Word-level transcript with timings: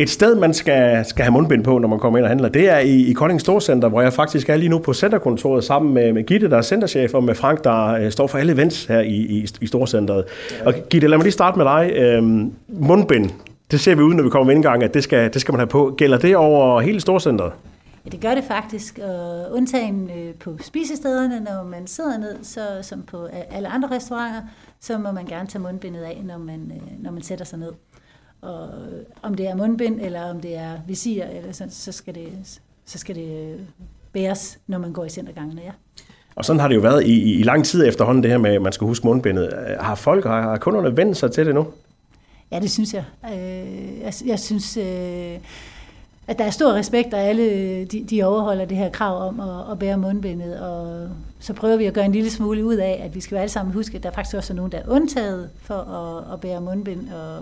Et 0.00 0.10
sted, 0.10 0.34
man 0.34 0.54
skal, 0.54 1.04
skal 1.04 1.24
have 1.24 1.32
mundbind 1.32 1.64
på, 1.64 1.78
når 1.78 1.88
man 1.88 1.98
kommer 1.98 2.18
ind 2.18 2.24
og 2.24 2.28
handler, 2.28 2.48
det 2.48 2.68
er 2.68 2.78
i, 2.78 3.10
i 3.10 3.12
Kolding 3.12 3.40
Storcenter, 3.40 3.88
hvor 3.88 4.00
jeg 4.02 4.12
faktisk 4.12 4.48
er 4.48 4.56
lige 4.56 4.68
nu 4.68 4.78
på 4.78 4.92
centerkontoret 4.92 5.64
sammen 5.64 5.94
med, 5.94 6.12
med 6.12 6.22
Gitte, 6.22 6.50
der 6.50 6.56
er 6.56 6.62
centerchef, 6.62 7.14
og 7.14 7.24
med 7.24 7.34
Frank, 7.34 7.64
der 7.64 7.86
øh, 7.86 8.10
står 8.10 8.26
for 8.26 8.38
alle 8.38 8.52
events 8.52 8.84
her 8.84 9.00
i, 9.00 9.14
i, 9.14 9.46
i 9.60 9.66
Storcenteret. 9.66 10.24
Og 10.64 10.74
Gitte, 10.90 11.08
lad 11.08 11.18
mig 11.18 11.24
lige 11.24 11.32
starte 11.32 11.58
med 11.58 11.64
dig. 11.64 11.92
Øhm, 11.96 12.52
mundbind, 12.68 13.30
det 13.70 13.80
ser 13.80 13.94
vi 13.94 14.02
ud, 14.02 14.14
når 14.14 14.22
vi 14.22 14.30
kommer 14.30 14.46
med 14.46 14.54
indgang, 14.54 14.82
at 14.82 14.94
det 14.94 15.02
skal, 15.02 15.32
det 15.32 15.40
skal 15.40 15.52
man 15.52 15.58
have 15.58 15.66
på. 15.66 15.94
Gælder 15.98 16.18
det 16.18 16.36
over 16.36 16.80
hele 16.80 17.00
Storcenteret? 17.00 17.52
Ja, 18.04 18.10
det 18.10 18.20
gør 18.20 18.34
det 18.34 18.44
faktisk. 18.44 18.98
Og 19.02 19.52
undtagen 19.52 20.10
øh, 20.18 20.34
på 20.34 20.56
spisestederne, 20.60 21.40
når 21.40 21.64
man 21.64 21.86
sidder 21.86 22.18
ned, 22.18 22.36
så, 22.42 22.60
som 22.82 23.02
på 23.02 23.28
alle 23.50 23.68
andre 23.68 23.88
restauranter, 23.90 24.40
så 24.80 24.98
må 24.98 25.10
man 25.12 25.24
gerne 25.26 25.48
tage 25.48 25.62
mundbindet 25.62 26.02
af, 26.02 26.22
når 26.24 26.38
man, 26.38 26.72
øh, 26.74 27.02
når 27.04 27.10
man 27.10 27.22
sætter 27.22 27.44
sig 27.44 27.58
ned. 27.58 27.72
Og 28.40 28.68
om 29.22 29.34
det 29.34 29.48
er 29.48 29.54
mundbind, 29.54 30.00
eller 30.00 30.30
om 30.30 30.40
det 30.40 30.56
er 30.56 30.72
visir, 30.86 31.24
eller 31.24 31.52
så, 31.52 31.64
så, 31.70 31.92
skal 31.92 32.14
det, 32.14 32.28
så 32.84 32.98
skal 32.98 33.14
det 33.14 33.52
øh, 33.52 33.60
bæres, 34.12 34.58
når 34.66 34.78
man 34.78 34.92
går 34.92 35.04
i 35.04 35.08
centergangene, 35.08 35.60
ja. 35.64 35.70
Og 36.36 36.44
sådan 36.44 36.60
har 36.60 36.68
det 36.68 36.74
jo 36.74 36.80
været 36.80 37.04
i, 37.06 37.38
i 37.38 37.42
lang 37.42 37.64
tid 37.64 37.86
efterhånden, 37.88 38.22
det 38.22 38.30
her 38.30 38.38
med, 38.38 38.50
at 38.50 38.62
man 38.62 38.72
skal 38.72 38.86
huske 38.86 39.06
mundbindet. 39.06 39.76
Har 39.80 39.94
folk, 39.94 40.24
har, 40.24 40.42
har 40.42 40.56
kunderne 40.56 40.96
vendt 40.96 41.16
sig 41.16 41.32
til 41.32 41.46
det 41.46 41.54
nu? 41.54 41.66
Ja, 42.52 42.60
det 42.60 42.70
synes 42.70 42.94
jeg. 42.94 43.04
Øh, 43.24 44.00
jeg, 44.00 44.12
jeg 44.26 44.38
synes, 44.38 44.76
øh, 44.76 45.38
at 46.28 46.38
der 46.38 46.44
er 46.44 46.50
stor 46.50 46.72
respekt, 46.72 47.14
og 47.14 47.20
alle 47.20 47.84
de, 47.84 48.04
de 48.10 48.22
overholder 48.22 48.64
det 48.64 48.76
her 48.76 48.90
krav 48.90 49.28
om 49.28 49.40
at, 49.40 49.72
at 49.72 49.78
bære 49.78 49.96
mundbindet. 49.96 50.60
Og 50.60 51.08
så 51.40 51.52
prøver 51.52 51.76
vi 51.76 51.86
at 51.86 51.94
gøre 51.94 52.04
en 52.04 52.12
lille 52.12 52.30
smule 52.30 52.64
ud 52.64 52.76
af, 52.76 53.00
at 53.04 53.14
vi 53.14 53.20
skal 53.20 53.36
alle 53.36 53.48
sammen 53.48 53.74
huske, 53.74 53.96
at 53.96 54.02
der 54.02 54.10
faktisk 54.10 54.36
også 54.36 54.52
er 54.52 54.56
nogen, 54.56 54.72
der 54.72 54.78
er 54.78 54.88
undtaget 54.88 55.50
for 55.62 55.74
at, 55.74 56.32
at 56.32 56.40
bære 56.40 56.60
mundbind. 56.60 57.08
Og, 57.12 57.38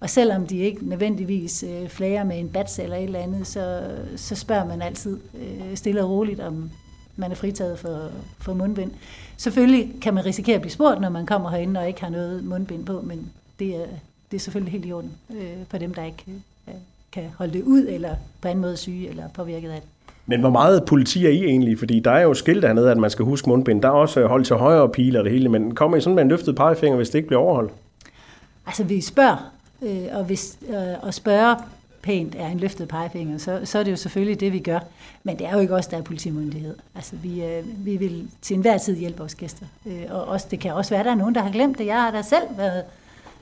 og 0.00 0.10
selvom 0.10 0.46
de 0.46 0.58
ikke 0.58 0.88
nødvendigvis 0.88 1.62
øh, 1.62 1.88
flager 1.88 2.24
med 2.24 2.38
en 2.38 2.48
bats 2.48 2.78
eller 2.78 2.96
et 2.96 3.04
eller 3.04 3.18
andet, 3.18 3.46
så, 3.46 3.80
så 4.16 4.34
spørger 4.34 4.64
man 4.64 4.82
altid 4.82 5.18
øh, 5.34 5.76
stille 5.76 6.02
og 6.02 6.10
roligt, 6.10 6.40
om 6.40 6.70
man 7.16 7.30
er 7.30 7.34
fritaget 7.34 7.78
for, 7.78 8.10
for 8.38 8.54
mundbind. 8.54 8.90
Selvfølgelig 9.36 9.94
kan 10.02 10.14
man 10.14 10.24
risikere 10.26 10.54
at 10.54 10.60
blive 10.60 10.72
spurgt, 10.72 11.00
når 11.00 11.08
man 11.08 11.26
kommer 11.26 11.50
herinde 11.50 11.80
og 11.80 11.88
ikke 11.88 12.00
har 12.00 12.10
noget 12.10 12.44
mundbind 12.44 12.86
på, 12.86 13.00
men 13.00 13.32
det 13.58 13.76
er, 13.76 13.86
det 14.30 14.36
er 14.36 14.40
selvfølgelig 14.40 14.72
helt 14.72 14.86
i 14.86 14.92
orden 14.92 15.12
øh, 15.30 15.56
for 15.68 15.78
dem, 15.78 15.94
der 15.94 16.04
ikke 16.04 16.24
øh, 16.68 16.74
kan 17.12 17.24
holde 17.38 17.52
det 17.52 17.62
ud, 17.62 17.86
eller 17.88 18.14
på 18.40 18.48
anden 18.48 18.62
måde 18.62 18.76
syge 18.76 19.08
eller 19.08 19.28
påvirket 19.34 19.70
af 19.70 19.80
det. 19.80 19.88
Men 20.26 20.40
hvor 20.40 20.50
meget 20.50 20.84
politi 20.84 21.26
er 21.26 21.30
I 21.30 21.44
egentlig? 21.44 21.78
Fordi 21.78 22.00
der 22.00 22.10
er 22.10 22.22
jo 22.22 22.34
skilt 22.34 22.64
hernede, 22.64 22.90
at 22.90 22.96
man 22.96 23.10
skal 23.10 23.24
huske 23.24 23.48
mundbind. 23.48 23.82
Der 23.82 23.88
er 23.88 23.92
også 23.92 24.26
hold 24.26 24.44
til 24.44 24.56
højre 24.56 24.88
piler 24.88 25.18
og 25.18 25.24
det 25.24 25.32
hele, 25.32 25.48
men 25.48 25.74
kommer 25.74 25.96
I 25.96 26.00
sådan 26.00 26.14
med 26.14 26.22
en 26.22 26.28
løftet 26.28 26.56
pegefinger, 26.56 26.96
hvis 26.96 27.10
det 27.10 27.18
ikke 27.18 27.28
bliver 27.28 27.40
overholdt? 27.40 27.72
Altså, 28.66 28.84
vi 28.84 29.00
spørger, 29.00 29.53
øh, 29.86 30.18
og 30.18 30.24
hvis 30.24 30.58
øh, 30.68 30.76
og 31.02 31.14
spørge 31.14 31.56
pænt 32.02 32.34
er 32.38 32.46
en 32.46 32.58
løftet 32.58 32.88
pegefinger, 32.88 33.38
så, 33.38 33.60
så 33.64 33.78
er 33.78 33.82
det 33.82 33.90
jo 33.90 33.96
selvfølgelig 33.96 34.40
det, 34.40 34.52
vi 34.52 34.58
gør. 34.58 34.78
Men 35.22 35.38
det 35.38 35.46
er 35.46 35.52
jo 35.52 35.58
ikke 35.58 35.74
os, 35.74 35.86
der 35.86 35.96
er 35.96 36.02
politimyndighed. 36.02 36.76
Altså, 36.94 37.16
vi, 37.16 37.44
øh, 37.44 37.64
vi 37.86 37.96
vil 37.96 38.28
til 38.42 38.54
enhver 38.54 38.78
tid 38.78 38.96
hjælpe 38.96 39.18
vores 39.18 39.34
gæster. 39.34 39.66
Øh, 39.86 40.02
og 40.10 40.24
også, 40.24 40.46
det 40.50 40.60
kan 40.60 40.72
også 40.74 40.90
være, 40.90 41.00
at 41.00 41.06
der 41.06 41.12
er 41.12 41.16
nogen, 41.16 41.34
der 41.34 41.42
har 41.42 41.50
glemt 41.50 41.78
det. 41.78 41.86
Jeg 41.86 42.02
har 42.02 42.10
da 42.10 42.22
selv 42.22 42.58
været 42.58 42.84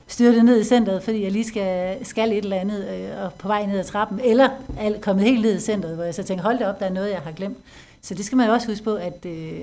styrtet 0.07 0.45
ned 0.45 0.59
i 0.61 0.63
centret, 0.63 1.03
fordi 1.03 1.23
jeg 1.23 1.31
lige 1.31 1.45
skal, 1.45 2.05
skal 2.05 2.31
et 2.31 2.37
eller 2.37 2.57
andet 2.57 2.87
øh, 2.87 3.23
og 3.25 3.33
på 3.33 3.47
vej 3.47 3.65
ned 3.65 3.79
ad 3.79 3.83
trappen, 3.83 4.19
eller 4.23 4.49
er 4.79 4.99
kommet 5.01 5.25
helt 5.25 5.41
ned 5.41 5.57
i 5.57 5.59
centret, 5.59 5.95
hvor 5.95 6.03
jeg 6.03 6.15
så 6.15 6.23
tænker, 6.23 6.43
hold 6.43 6.59
det 6.59 6.67
op, 6.67 6.79
der 6.79 6.85
er 6.85 6.93
noget, 6.93 7.11
jeg 7.11 7.19
har 7.19 7.31
glemt. 7.31 7.57
Så 8.01 8.13
det 8.13 8.25
skal 8.25 8.35
man 8.35 8.49
også 8.49 8.67
huske 8.67 8.83
på, 8.83 8.95
at 8.95 9.25
øh, 9.25 9.59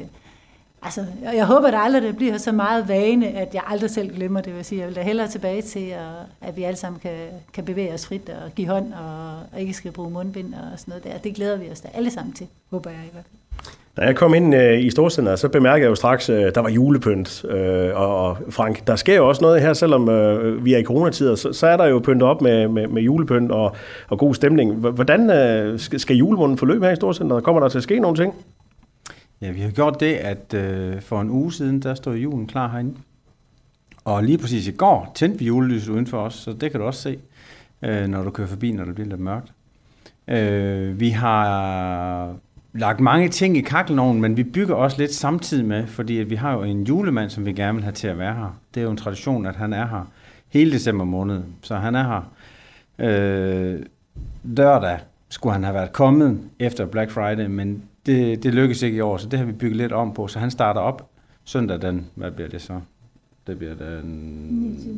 altså, 0.83 1.05
jeg 1.23 1.47
håber, 1.47 1.69
at 1.69 1.75
aldrig 1.77 2.03
det 2.03 2.17
bliver 2.17 2.39
så 2.39 2.53
meget 2.53 2.89
vane, 2.89 3.29
at 3.29 3.55
jeg 3.55 3.63
aldrig 3.67 3.91
selv 3.91 4.15
glemmer 4.15 4.41
det. 4.41 4.57
Vil 4.57 4.65
sige. 4.65 4.79
Jeg 4.79 4.89
vil 4.89 4.97
da 4.97 5.03
hellere 5.03 5.29
tilbage 5.29 5.63
til, 5.63 5.89
at, 5.91 6.49
at 6.49 6.57
vi 6.57 6.63
alle 6.63 6.77
sammen 6.77 7.01
kan, 7.01 7.17
kan 7.53 7.65
bevæge 7.65 7.95
os 7.95 8.07
frit 8.07 8.29
og 8.45 8.55
give 8.55 8.69
hånd, 8.69 8.93
og, 8.93 9.35
og 9.53 9.61
ikke 9.61 9.73
skal 9.73 9.93
bruge 9.93 10.11
mundbind 10.11 10.55
og 10.55 10.79
sådan 10.79 10.93
noget 10.93 11.05
der. 11.05 11.19
Det 11.19 11.35
glæder 11.35 11.57
vi 11.57 11.71
os 11.71 11.81
da 11.81 11.89
alle 11.95 12.11
sammen 12.11 12.35
til, 12.35 12.47
håber 12.71 12.91
jeg 12.91 12.99
i 12.99 13.13
hvert 13.13 13.25
fald. 13.25 13.41
Da 13.97 14.03
jeg 14.03 14.17
kom 14.17 14.35
ind 14.35 14.55
øh, 14.55 14.81
i 14.81 14.91
Storcenteret, 14.91 15.39
så 15.39 15.49
bemærkede 15.49 15.83
jeg 15.83 15.91
jo 15.91 15.95
straks, 15.95 16.29
øh, 16.29 16.55
der 16.55 16.61
var 16.61 16.69
julepynt. 16.69 17.45
Øh, 17.45 17.91
og, 17.95 18.27
og 18.27 18.37
Frank, 18.51 18.87
der 18.87 18.97
sker 18.97 19.17
jo 19.17 19.29
også 19.29 19.43
noget 19.43 19.63
her, 19.63 19.73
selvom 19.73 20.09
øh, 20.09 20.65
vi 20.65 20.75
er 20.75 20.79
i 20.79 20.85
coronatider, 20.85 21.35
så, 21.35 21.53
så 21.53 21.67
er 21.67 21.77
der 21.77 21.87
jo 21.87 21.99
pyntet 21.99 22.29
op 22.29 22.43
med, 22.43 22.69
med, 22.69 22.87
med 22.87 23.03
julepynt 23.03 23.53
og, 23.53 23.77
og 24.09 24.19
god 24.19 24.35
stemning. 24.35 24.75
Hvordan 24.75 25.31
øh, 25.31 25.79
skal, 25.79 26.01
skal 26.01 26.17
julemunden 26.17 26.59
forløbe 26.59 26.85
her 26.85 26.93
i 26.93 26.97
Storcenteret? 26.97 27.45
Kommer 27.45 27.61
der 27.61 27.69
til 27.69 27.79
at 27.79 27.83
ske 27.83 28.01
nogle 28.01 28.17
ting? 28.17 28.35
Ja, 29.41 29.51
vi 29.51 29.61
har 29.61 29.71
gjort 29.71 30.01
det, 30.01 30.15
at 30.15 30.55
øh, 30.55 31.03
for 31.03 31.21
en 31.21 31.31
uge 31.31 31.53
siden, 31.53 31.83
der 31.83 31.95
stod 31.95 32.17
julen 32.17 32.47
klar 32.47 32.69
herinde. 32.69 32.95
Og 34.05 34.25
lige 34.25 34.39
præcis 34.39 34.67
i 34.67 34.73
går 34.73 35.13
tændte 35.15 35.39
vi 35.39 35.45
julelyset 35.45 35.93
uden 35.93 36.07
for 36.07 36.19
os, 36.19 36.35
så 36.35 36.53
det 36.53 36.71
kan 36.71 36.81
du 36.81 36.87
også 36.87 37.01
se, 37.01 37.19
øh, 37.83 38.07
når 38.07 38.23
du 38.23 38.31
kører 38.31 38.49
forbi, 38.49 38.73
når 38.73 38.85
det 38.85 38.95
bliver 38.95 39.09
lidt 39.09 39.21
mørkt. 39.21 39.53
Øh, 40.29 41.01
vi 41.01 41.11
har 41.11 42.35
lagt 42.73 43.01
mange 43.01 43.29
ting 43.29 43.57
i 43.57 43.61
kakkelovnen, 43.61 44.21
men 44.23 44.37
vi 44.37 44.45
bygger 44.45 44.75
også 44.75 44.99
lidt 44.99 45.15
samtidig 45.15 45.65
med, 45.65 45.87
fordi 45.87 46.19
at 46.19 46.31
vi 46.31 46.35
har 46.35 46.53
jo 46.53 46.63
en 46.63 46.85
julemand, 46.85 47.31
som 47.31 47.47
vi 47.47 47.53
gerne 47.53 47.75
vil 47.75 47.85
have 47.85 47.95
til 47.95 48.09
at 48.09 48.19
være 48.19 48.35
her. 48.35 48.59
Det 48.75 48.81
er 48.81 48.85
jo 48.85 48.91
en 48.91 48.97
tradition, 48.97 49.47
at 49.47 49.57
han 49.57 49.73
er 49.73 49.87
her 49.87 50.11
hele 50.49 50.73
december 50.73 51.05
måned, 51.05 51.43
så 51.63 51.77
han 51.77 51.95
er 51.95 52.03
her. 52.03 52.33
Øh, 52.99 53.81
lørdag 54.45 54.99
skulle 55.29 55.53
han 55.53 55.65
have 55.65 55.75
været 55.75 55.93
kommet 55.93 56.41
efter 56.59 56.87
Black 56.87 57.11
Friday, 57.11 57.47
men 57.47 57.83
det, 58.07 58.43
det 58.43 58.55
lykkedes 58.55 58.83
ikke 58.83 58.97
i 58.97 59.01
år, 59.01 59.17
så 59.17 59.29
det 59.29 59.39
har 59.39 59.47
vi 59.47 59.53
bygget 59.53 59.77
lidt 59.77 59.93
om 59.93 60.15
på. 60.15 60.27
Så 60.29 60.39
han 60.39 60.51
starter 60.51 60.81
op 60.81 61.11
søndag 61.45 61.83
den, 61.83 62.07
hvad 62.15 62.31
bliver 62.31 62.49
det 62.49 62.63
så? 62.63 62.81
Det 63.47 63.59
bliver 63.59 63.75
den 63.75 64.05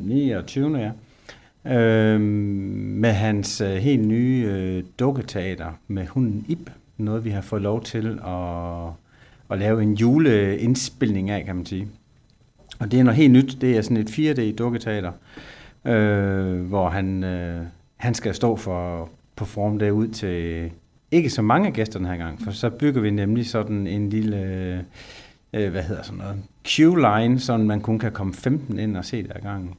29. 0.04 0.78
ja. 0.78 0.90
Øh, 1.66 2.20
med 2.20 3.12
hans 3.12 3.60
øh, 3.60 3.70
helt 3.74 4.08
nye 4.08 4.46
øh, 4.48 4.84
dukketeater 4.98 5.72
med 5.88 6.06
hunden 6.06 6.44
Ib 6.48 6.68
noget, 6.96 7.24
vi 7.24 7.30
har 7.30 7.40
fået 7.40 7.62
lov 7.62 7.82
til 7.82 8.20
at, 8.26 8.86
at 9.50 9.58
lave 9.58 9.82
en 9.82 9.94
juleindspilning 9.94 11.30
af, 11.30 11.44
kan 11.44 11.56
man 11.56 11.66
sige. 11.66 11.88
Og 12.78 12.92
det 12.92 13.00
er 13.00 13.04
noget 13.04 13.16
helt 13.16 13.32
nyt. 13.32 13.58
Det 13.60 13.76
er 13.76 13.82
sådan 13.82 13.96
et 13.96 14.10
4D-dukketeater, 14.10 15.12
øh, 15.90 16.60
hvor 16.60 16.88
han, 16.88 17.24
øh, 17.24 17.62
han 17.96 18.14
skal 18.14 18.34
stå 18.34 18.56
for 18.56 19.10
performe 19.36 19.78
det 19.78 19.90
ud 19.90 20.08
til 20.08 20.70
ikke 21.12 21.30
så 21.30 21.42
mange 21.42 21.70
gæster 21.70 21.98
den 21.98 22.08
her 22.08 22.16
gang, 22.16 22.42
for 22.42 22.50
så 22.50 22.70
bygger 22.70 23.00
vi 23.00 23.10
nemlig 23.10 23.46
sådan 23.46 23.86
en 23.86 24.08
lille, 24.08 24.38
øh, 25.52 25.70
hvad 25.70 25.82
hedder 25.82 26.02
sådan 26.02 26.18
noget, 26.18 26.36
queue-line, 26.68 27.40
så 27.40 27.56
man 27.56 27.80
kun 27.80 27.98
kan 27.98 28.12
komme 28.12 28.34
15 28.34 28.78
ind 28.78 28.96
og 28.96 29.04
se 29.04 29.22
det 29.22 29.42
gangen. 29.42 29.74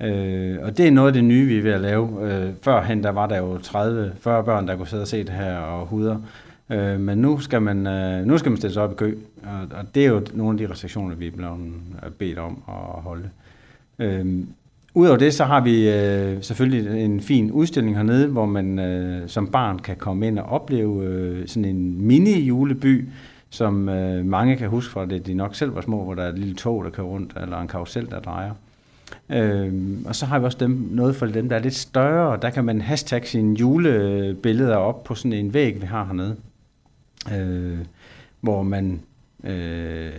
Øh, 0.00 0.58
og 0.62 0.76
det 0.76 0.86
er 0.86 0.90
noget 0.90 1.08
af 1.08 1.14
det 1.14 1.24
nye, 1.24 1.46
vi 1.46 1.58
er 1.58 1.62
ved 1.62 1.72
at 1.72 1.80
lave. 1.80 2.32
Øh, 2.32 2.54
førhen 2.62 3.02
der 3.02 3.10
var 3.10 3.26
der 3.26 3.36
jo 3.38 3.56
30-40 3.56 4.42
børn, 4.42 4.68
der 4.68 4.76
kunne 4.76 4.88
sidde 4.88 5.02
og 5.02 5.08
se 5.08 5.24
det 5.24 5.30
her 5.30 5.56
og 5.56 5.86
huder. 5.86 6.20
Øh, 6.70 7.00
men 7.00 7.18
nu 7.18 7.38
skal, 7.38 7.62
man, 7.62 7.86
øh, 7.86 8.24
nu 8.24 8.38
skal 8.38 8.50
man 8.50 8.56
stille 8.56 8.74
sig 8.74 8.82
op 8.82 8.92
i 8.92 8.94
kø, 8.94 9.16
og, 9.42 9.78
og 9.78 9.94
det 9.94 10.04
er 10.04 10.08
jo 10.08 10.22
nogle 10.34 10.52
af 10.52 10.66
de 10.66 10.72
restriktioner, 10.72 11.14
vi 11.14 11.26
er 11.26 11.30
blevet 11.30 11.58
bedt 12.18 12.38
om 12.38 12.62
at 12.68 13.02
holde. 13.02 13.30
Øh, 13.98 14.44
Udover 14.96 15.16
det, 15.16 15.34
så 15.34 15.44
har 15.44 15.60
vi 15.60 15.90
øh, 15.90 16.42
selvfølgelig 16.42 17.04
en 17.04 17.20
fin 17.20 17.50
udstilling 17.50 17.96
hernede, 17.96 18.26
hvor 18.26 18.46
man 18.46 18.78
øh, 18.78 19.28
som 19.28 19.46
barn 19.46 19.78
kan 19.78 19.96
komme 19.96 20.26
ind 20.26 20.38
og 20.38 20.44
opleve 20.44 21.04
øh, 21.04 21.48
sådan 21.48 21.64
en 21.64 22.10
mini-juleby, 22.10 23.04
som 23.50 23.88
øh, 23.88 24.24
mange 24.24 24.56
kan 24.56 24.68
huske 24.68 24.92
fra 24.92 25.06
det, 25.06 25.26
de 25.26 25.34
nok 25.34 25.54
selv 25.54 25.74
var 25.74 25.80
små, 25.80 26.04
hvor 26.04 26.14
der 26.14 26.22
er 26.22 26.28
et 26.28 26.38
lille 26.38 26.54
tog, 26.54 26.84
der 26.84 26.90
kører 26.90 27.06
rundt, 27.06 27.32
eller 27.42 27.60
en 27.60 27.68
karusel, 27.68 28.10
der 28.10 28.20
drejer. 28.20 28.52
Øh, 29.30 29.72
og 30.06 30.14
så 30.16 30.26
har 30.26 30.38
vi 30.38 30.44
også 30.44 30.58
dem, 30.60 30.88
noget 30.90 31.16
for 31.16 31.26
dem, 31.26 31.48
der 31.48 31.56
er 31.56 31.60
lidt 31.60 31.74
større. 31.74 32.38
Der 32.42 32.50
kan 32.50 32.64
man 32.64 32.80
hashtag 32.80 33.26
sine 33.26 33.58
julebilleder 33.58 34.76
op 34.76 35.04
på 35.04 35.14
sådan 35.14 35.32
en 35.32 35.54
væg, 35.54 35.80
vi 35.80 35.86
har 35.86 36.04
hernede 36.04 36.36
øh, 37.34 37.78
hvor 38.40 38.62
man 38.62 39.00
øh, 39.46 40.10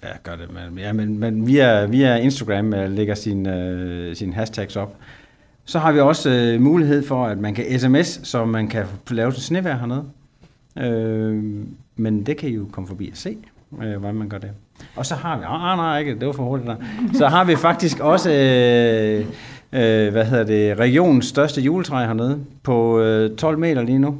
hvad 0.00 0.10
gør 0.22 0.36
det? 0.36 0.52
Man, 0.52 0.78
ja, 0.78 0.92
men, 0.92 1.18
men 1.18 1.46
via, 1.46 1.86
via 1.86 2.16
Instagram 2.16 2.74
øh, 2.74 2.90
lægger 2.90 3.14
sin, 3.14 3.46
øh, 3.46 4.16
sin 4.16 4.32
hashtags 4.32 4.76
op. 4.76 4.96
Så 5.64 5.78
har 5.78 5.92
vi 5.92 6.00
også 6.00 6.30
øh, 6.30 6.60
mulighed 6.60 7.06
for, 7.06 7.26
at 7.26 7.38
man 7.38 7.54
kan 7.54 7.78
sms, 7.78 8.20
så 8.28 8.44
man 8.44 8.68
kan 8.68 8.86
lave 9.10 9.32
sådan 9.32 9.42
snevær 9.42 9.76
hernede. 9.76 10.04
Øh, 10.78 11.42
men 11.96 12.26
det 12.26 12.36
kan 12.36 12.48
I 12.48 12.52
jo 12.52 12.66
komme 12.72 12.88
forbi 12.88 13.08
og 13.12 13.16
se, 13.16 13.36
øh, 13.82 13.96
hvordan 13.96 14.14
man 14.14 14.28
gør 14.28 14.38
det. 14.38 14.50
Og 14.96 15.06
så 15.06 15.14
har 15.14 15.38
vi, 15.38 15.44
ah, 15.44 15.72
ah 15.72 15.76
nej, 15.76 15.98
ikke, 15.98 16.14
det 16.18 16.26
var 16.26 16.32
for 16.32 16.44
hurtigt 16.44 16.68
der. 16.68 16.76
Så 17.18 17.26
har 17.26 17.44
vi 17.44 17.56
faktisk 17.56 18.00
også, 18.00 18.30
øh, 18.30 19.26
øh, 19.72 20.12
hvad 20.12 20.24
hedder 20.24 20.44
det, 20.44 20.78
regionens 20.78 21.26
største 21.26 21.60
juletræ 21.60 22.06
hernede, 22.06 22.38
på 22.62 23.00
øh, 23.00 23.36
12 23.36 23.58
meter 23.58 23.82
lige 23.82 23.98
nu 23.98 24.18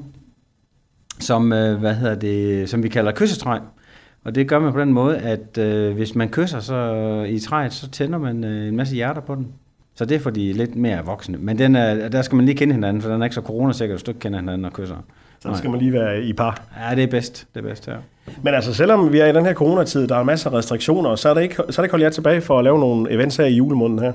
som, 1.22 1.52
øh, 1.52 1.78
hvad 1.78 1.94
hedder 1.94 2.14
det, 2.14 2.68
som 2.70 2.82
vi 2.82 2.88
kalder 2.88 3.12
kyssetræ. 3.12 3.58
Og 4.24 4.34
det 4.34 4.48
gør 4.48 4.58
man 4.58 4.72
på 4.72 4.80
den 4.80 4.92
måde, 4.92 5.18
at 5.18 5.58
øh, 5.58 5.94
hvis 5.94 6.14
man 6.14 6.28
kysser 6.28 6.60
så 6.60 7.22
i 7.28 7.38
træet, 7.38 7.72
så 7.72 7.90
tænder 7.90 8.18
man 8.18 8.44
øh, 8.44 8.68
en 8.68 8.76
masse 8.76 8.94
hjerter 8.94 9.20
på 9.20 9.34
den. 9.34 9.48
Så 9.94 10.04
det 10.04 10.14
er 10.14 10.20
for 10.20 10.30
de 10.30 10.52
lidt 10.52 10.76
mere 10.76 11.04
voksne. 11.04 11.38
Men 11.38 11.58
den 11.58 11.76
er, 11.76 12.08
der 12.08 12.22
skal 12.22 12.36
man 12.36 12.44
lige 12.44 12.56
kende 12.56 12.74
hinanden, 12.74 13.02
for 13.02 13.10
den 13.10 13.22
er 13.22 13.26
ikke 13.26 13.34
så 13.34 13.40
coronasikker, 13.40 13.94
hvis 13.94 14.02
du 14.02 14.10
ikke 14.10 14.20
kender 14.20 14.38
hinanden 14.38 14.64
og 14.64 14.72
kysser. 14.72 14.96
Så 15.40 15.54
skal 15.54 15.70
man 15.70 15.78
lige 15.78 15.92
være 15.92 16.22
i 16.22 16.32
par. 16.32 16.62
Ja, 16.80 16.94
det 16.94 17.04
er 17.04 17.06
bedst. 17.06 17.46
Det 17.54 17.64
er 17.64 17.68
bedst, 17.68 17.88
ja. 17.88 17.94
Men 18.42 18.54
altså, 18.54 18.74
selvom 18.74 19.12
vi 19.12 19.18
er 19.18 19.26
i 19.26 19.32
den 19.32 19.44
her 19.44 19.54
coronatid, 19.54 20.06
der 20.06 20.16
er 20.16 20.22
masser 20.22 20.50
af 20.50 20.54
restriktioner, 20.54 21.16
så 21.16 21.28
er, 21.28 21.34
det 21.34 21.42
ikke, 21.42 21.54
så 21.54 21.62
er 21.62 21.66
det 21.66 21.82
ikke 21.82 21.92
holdt 21.92 22.04
jer 22.04 22.10
tilbage 22.10 22.40
for 22.40 22.58
at 22.58 22.64
lave 22.64 22.78
nogle 22.78 23.12
events 23.12 23.36
her 23.36 23.44
i 23.44 23.54
julemåneden 23.54 23.98
her? 23.98 24.12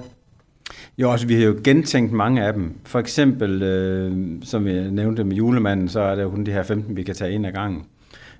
Jo, 0.97 1.11
altså 1.11 1.27
vi 1.27 1.35
har 1.35 1.41
jo 1.41 1.55
gentænkt 1.63 2.11
mange 2.11 2.43
af 2.43 2.53
dem. 2.53 2.73
For 2.85 2.99
eksempel, 2.99 3.63
øh, 3.63 4.13
som 4.43 4.67
jeg 4.67 4.91
nævnte 4.91 5.23
med 5.23 5.35
julemanden, 5.35 5.89
så 5.89 5.99
er 5.99 6.15
det 6.15 6.23
jo 6.23 6.29
kun 6.29 6.45
de 6.45 6.51
her 6.51 6.63
15, 6.63 6.97
vi 6.97 7.03
kan 7.03 7.15
tage 7.15 7.31
ind 7.31 7.47
ad 7.47 7.51
gangen. 7.51 7.83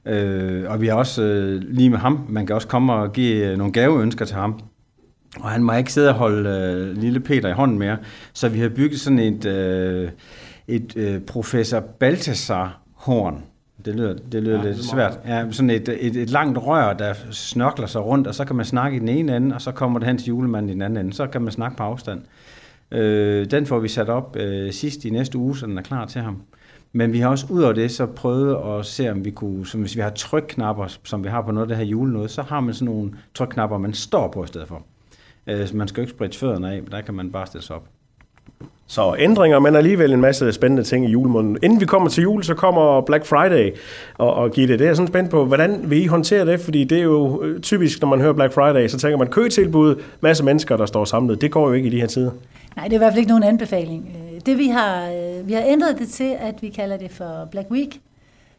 Øh, 0.07 0.71
og 0.71 0.81
vi 0.81 0.88
har 0.88 0.95
også 0.95 1.24
øh, 1.24 1.62
lige 1.62 1.89
med 1.89 1.98
ham, 1.98 2.25
man 2.30 2.45
kan 2.45 2.56
også 2.56 2.68
komme 2.68 2.94
og 2.94 3.13
give 3.13 3.51
øh, 3.51 3.57
nogle 3.57 3.74
gaveønsker 3.74 4.25
til 4.25 4.36
ham. 4.36 4.59
Og 5.39 5.50
han 5.50 5.63
må 5.63 5.74
ikke 5.74 5.94
sidde 5.94 6.09
og 6.09 6.15
holde 6.15 6.50
øh, 6.50 6.98
lille 6.98 7.19
Peter 7.19 7.50
i 7.50 7.54
hånden 7.54 7.80
mere. 7.80 7.98
Så 8.33 8.50
vi 8.50 8.59
har 8.59 8.69
bygget 8.69 9.00
sådan 9.00 9.19
et, 9.19 9.45
øh, 9.45 10.09
et 10.68 10.98
øh, 10.98 11.21
professor 11.21 11.80
Balthasar-horn. 11.80 13.44
Det 13.86 13.95
lyder, 13.95 14.15
det 14.31 14.44
lyder 14.44 14.57
ja, 14.57 14.63
lidt 14.63 14.86
svært. 14.86 15.19
Ja, 15.27 15.51
sådan 15.51 15.69
et, 15.69 15.89
et, 15.89 16.15
et 16.15 16.30
langt 16.30 16.57
rør, 16.57 16.94
der 16.94 17.13
snørkler 17.31 17.88
sig 17.88 18.06
rundt, 18.06 18.27
og 18.27 18.36
så 18.36 18.45
kan 18.45 18.56
man 18.56 18.65
snakke 18.65 18.98
i 18.98 19.00
den 19.00 19.09
ene 19.09 19.36
ende, 19.36 19.56
og 19.56 19.62
så 19.62 19.71
kommer 19.71 20.00
det 20.00 20.07
hen 20.07 20.18
til 20.18 20.27
julemanden 20.27 20.69
i 20.69 20.74
den 20.74 20.81
anden 20.81 21.06
ende. 21.06 21.13
Så 21.13 21.27
kan 21.27 21.42
man 21.42 21.51
snakke 21.51 21.77
på 21.77 21.83
afstand. 21.83 22.21
Øh, 22.92 23.45
den 23.51 23.65
får 23.65 23.80
vi 23.80 23.88
sat 23.88 24.09
op 24.09 24.36
øh, 24.39 24.71
sidst 24.71 25.06
i 25.06 25.09
næste 25.09 25.38
uge, 25.38 25.57
så 25.57 25.65
den 25.65 25.77
er 25.77 25.81
klar 25.81 26.06
til 26.06 26.21
ham. 26.21 26.42
Men 26.91 27.13
vi 27.13 27.19
har 27.19 27.29
også 27.29 27.45
ud 27.49 27.63
af 27.63 27.75
det 27.75 27.91
så 27.91 28.05
prøvet 28.05 28.79
at 28.79 28.85
se, 28.85 29.11
om 29.11 29.25
vi 29.25 29.31
kunne, 29.31 29.67
som 29.67 29.81
hvis 29.81 29.95
vi 29.95 30.01
har 30.01 30.09
trykknapper, 30.09 30.97
som 31.03 31.23
vi 31.23 31.29
har 31.29 31.41
på 31.41 31.51
noget 31.51 31.65
af 31.65 31.67
det 31.67 31.77
her 31.77 31.85
julenåde, 31.85 32.29
så 32.29 32.41
har 32.41 32.59
man 32.59 32.73
sådan 32.73 32.93
nogle 32.93 33.11
trykknapper, 33.33 33.77
man 33.77 33.93
står 33.93 34.27
på 34.27 34.43
i 34.43 34.47
stedet 34.47 34.67
for. 34.67 34.81
Øh, 35.47 35.67
man 35.73 35.87
skal 35.87 36.01
jo 36.01 36.03
ikke 36.03 36.13
spritte 36.13 36.37
fødderne 36.37 36.71
af, 36.71 36.81
men 36.81 36.91
der 36.91 37.01
kan 37.01 37.13
man 37.13 37.31
bare 37.31 37.45
stille 37.47 37.63
sig 37.63 37.75
op. 37.75 37.83
Så 38.89 39.15
ændringer, 39.19 39.59
men 39.59 39.75
alligevel 39.75 40.13
en 40.13 40.21
masse 40.21 40.51
spændende 40.51 40.83
ting 40.83 41.05
i 41.05 41.11
julemåneden. 41.11 41.57
Inden 41.63 41.79
vi 41.79 41.85
kommer 41.85 42.09
til 42.09 42.21
jul, 42.21 42.43
så 42.43 42.53
kommer 42.53 43.01
Black 43.01 43.25
Friday 43.25 43.71
og, 44.17 44.33
og 44.33 44.51
give 44.51 44.67
det. 44.67 44.79
Det 44.79 44.85
er 44.85 44.89
jeg 44.89 44.95
sådan 44.95 45.07
spændt 45.07 45.29
på, 45.29 45.45
hvordan 45.45 45.89
vil 45.89 46.03
I 46.03 46.05
håndtere 46.05 46.45
det? 46.45 46.59
Fordi 46.59 46.83
det 46.83 46.97
er 46.97 47.03
jo 47.03 47.43
øh, 47.43 47.61
typisk, 47.61 48.01
når 48.01 48.07
man 48.07 48.21
hører 48.21 48.33
Black 48.33 48.53
Friday, 48.53 48.87
så 48.87 48.97
tænker 48.97 49.17
man 49.17 49.27
køtilbud, 49.27 49.95
masse 50.21 50.43
mennesker, 50.43 50.77
der 50.77 50.85
står 50.85 51.05
samlet. 51.05 51.41
Det 51.41 51.51
går 51.51 51.67
jo 51.67 51.73
ikke 51.73 51.87
i 51.87 51.91
de 51.91 51.99
her 51.99 52.07
tider. 52.07 52.31
Nej, 52.75 52.85
det 52.85 52.93
er 52.93 52.97
i 52.97 52.97
hvert 52.97 53.11
fald 53.11 53.19
ikke 53.19 53.29
nogen 53.29 53.43
anbefaling. 53.43 54.17
Det 54.47 54.57
vi 54.57 54.67
har, 54.67 55.09
øh, 55.09 55.47
vi 55.47 55.53
har 55.53 55.63
ændret 55.65 55.99
det 55.99 56.09
til, 56.09 56.35
at 56.39 56.61
vi 56.61 56.69
kalder 56.69 56.97
det 56.97 57.11
for 57.11 57.47
Black 57.51 57.71
Week. 57.71 58.01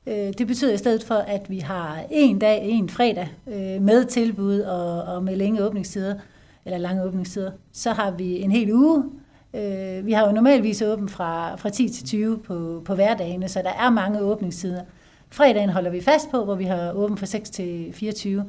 Øh, 0.07 0.33
det 0.39 0.47
betyder 0.47 0.75
i 0.75 0.77
stedet 0.77 1.05
for, 1.05 1.15
at 1.15 1.51
vi 1.51 1.59
har 1.59 2.01
en 2.11 2.39
dag, 2.39 2.69
en 2.69 2.89
fredag 2.89 3.29
øh, 3.47 3.83
med 3.83 4.05
tilbud 4.05 4.61
og, 4.61 5.03
og 5.03 5.25
med 5.25 5.37
længe 5.37 5.65
åbningstider, 5.65 6.15
eller 6.65 6.79
lange 6.79 7.03
åbningstider. 7.03 7.51
Så 7.73 7.93
har 7.93 8.11
vi 8.11 8.41
en 8.41 8.53
hel 8.53 8.73
uge, 8.73 9.05
vi 10.05 10.13
har 10.13 10.27
jo 10.27 10.33
normalvis 10.33 10.83
åbent 10.83 11.11
fra, 11.11 11.57
fra 11.57 11.71
10 11.71 11.89
til 11.89 12.07
20 12.07 12.39
på, 12.39 12.83
på 12.85 12.95
hverdagene, 12.95 13.49
så 13.49 13.63
der 13.63 13.87
er 13.87 13.91
mange 13.91 14.21
åbningstider. 14.21 14.83
Fredagen 15.31 15.69
holder 15.69 15.91
vi 15.91 16.01
fast 16.01 16.31
på, 16.31 16.45
hvor 16.45 16.55
vi 16.55 16.65
har 16.65 16.93
åbent 16.93 17.19
fra 17.19 17.27
6 17.27 17.51
til 17.51 17.93
24. 17.93 18.45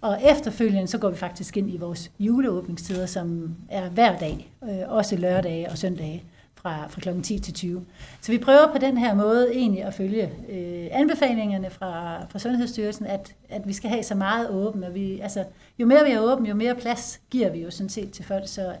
Og 0.00 0.18
efterfølgende 0.30 0.86
så 0.86 0.98
går 0.98 1.10
vi 1.10 1.16
faktisk 1.16 1.56
ind 1.56 1.74
i 1.74 1.76
vores 1.76 2.10
juleåbningstider, 2.18 3.06
som 3.06 3.54
er 3.68 3.88
hver 3.88 4.18
dag, 4.18 4.52
øh, 4.64 4.70
også 4.88 5.16
lørdage 5.16 5.70
og 5.70 5.78
søndage 5.78 6.24
fra, 6.64 6.86
fra 6.86 7.00
kl. 7.00 7.22
10 7.22 7.38
til 7.38 7.54
20. 7.54 7.84
Så 8.20 8.32
vi 8.32 8.38
prøver 8.38 8.72
på 8.72 8.78
den 8.78 8.98
her 8.98 9.14
måde 9.14 9.54
egentlig 9.54 9.82
at 9.82 9.94
følge 9.94 10.32
øh, 10.48 10.86
anbefalingerne 10.90 11.70
fra, 11.70 12.24
fra 12.28 12.38
Sundhedsstyrelsen, 12.38 13.06
at, 13.06 13.34
at 13.48 13.68
vi 13.68 13.72
skal 13.72 13.90
have 13.90 14.02
så 14.02 14.14
meget 14.14 14.50
åben. 14.50 14.84
Og 14.84 14.94
vi, 14.94 15.20
altså, 15.20 15.44
jo 15.78 15.86
mere 15.86 16.04
vi 16.04 16.10
er 16.10 16.20
åben, 16.20 16.46
jo 16.46 16.54
mere 16.54 16.74
plads 16.74 17.20
giver 17.30 17.50
vi 17.50 17.58
jo 17.58 17.70
sådan 17.70 17.88
set 17.88 18.10
til 18.10 18.24
folk. 18.24 18.48
Så 18.48 18.72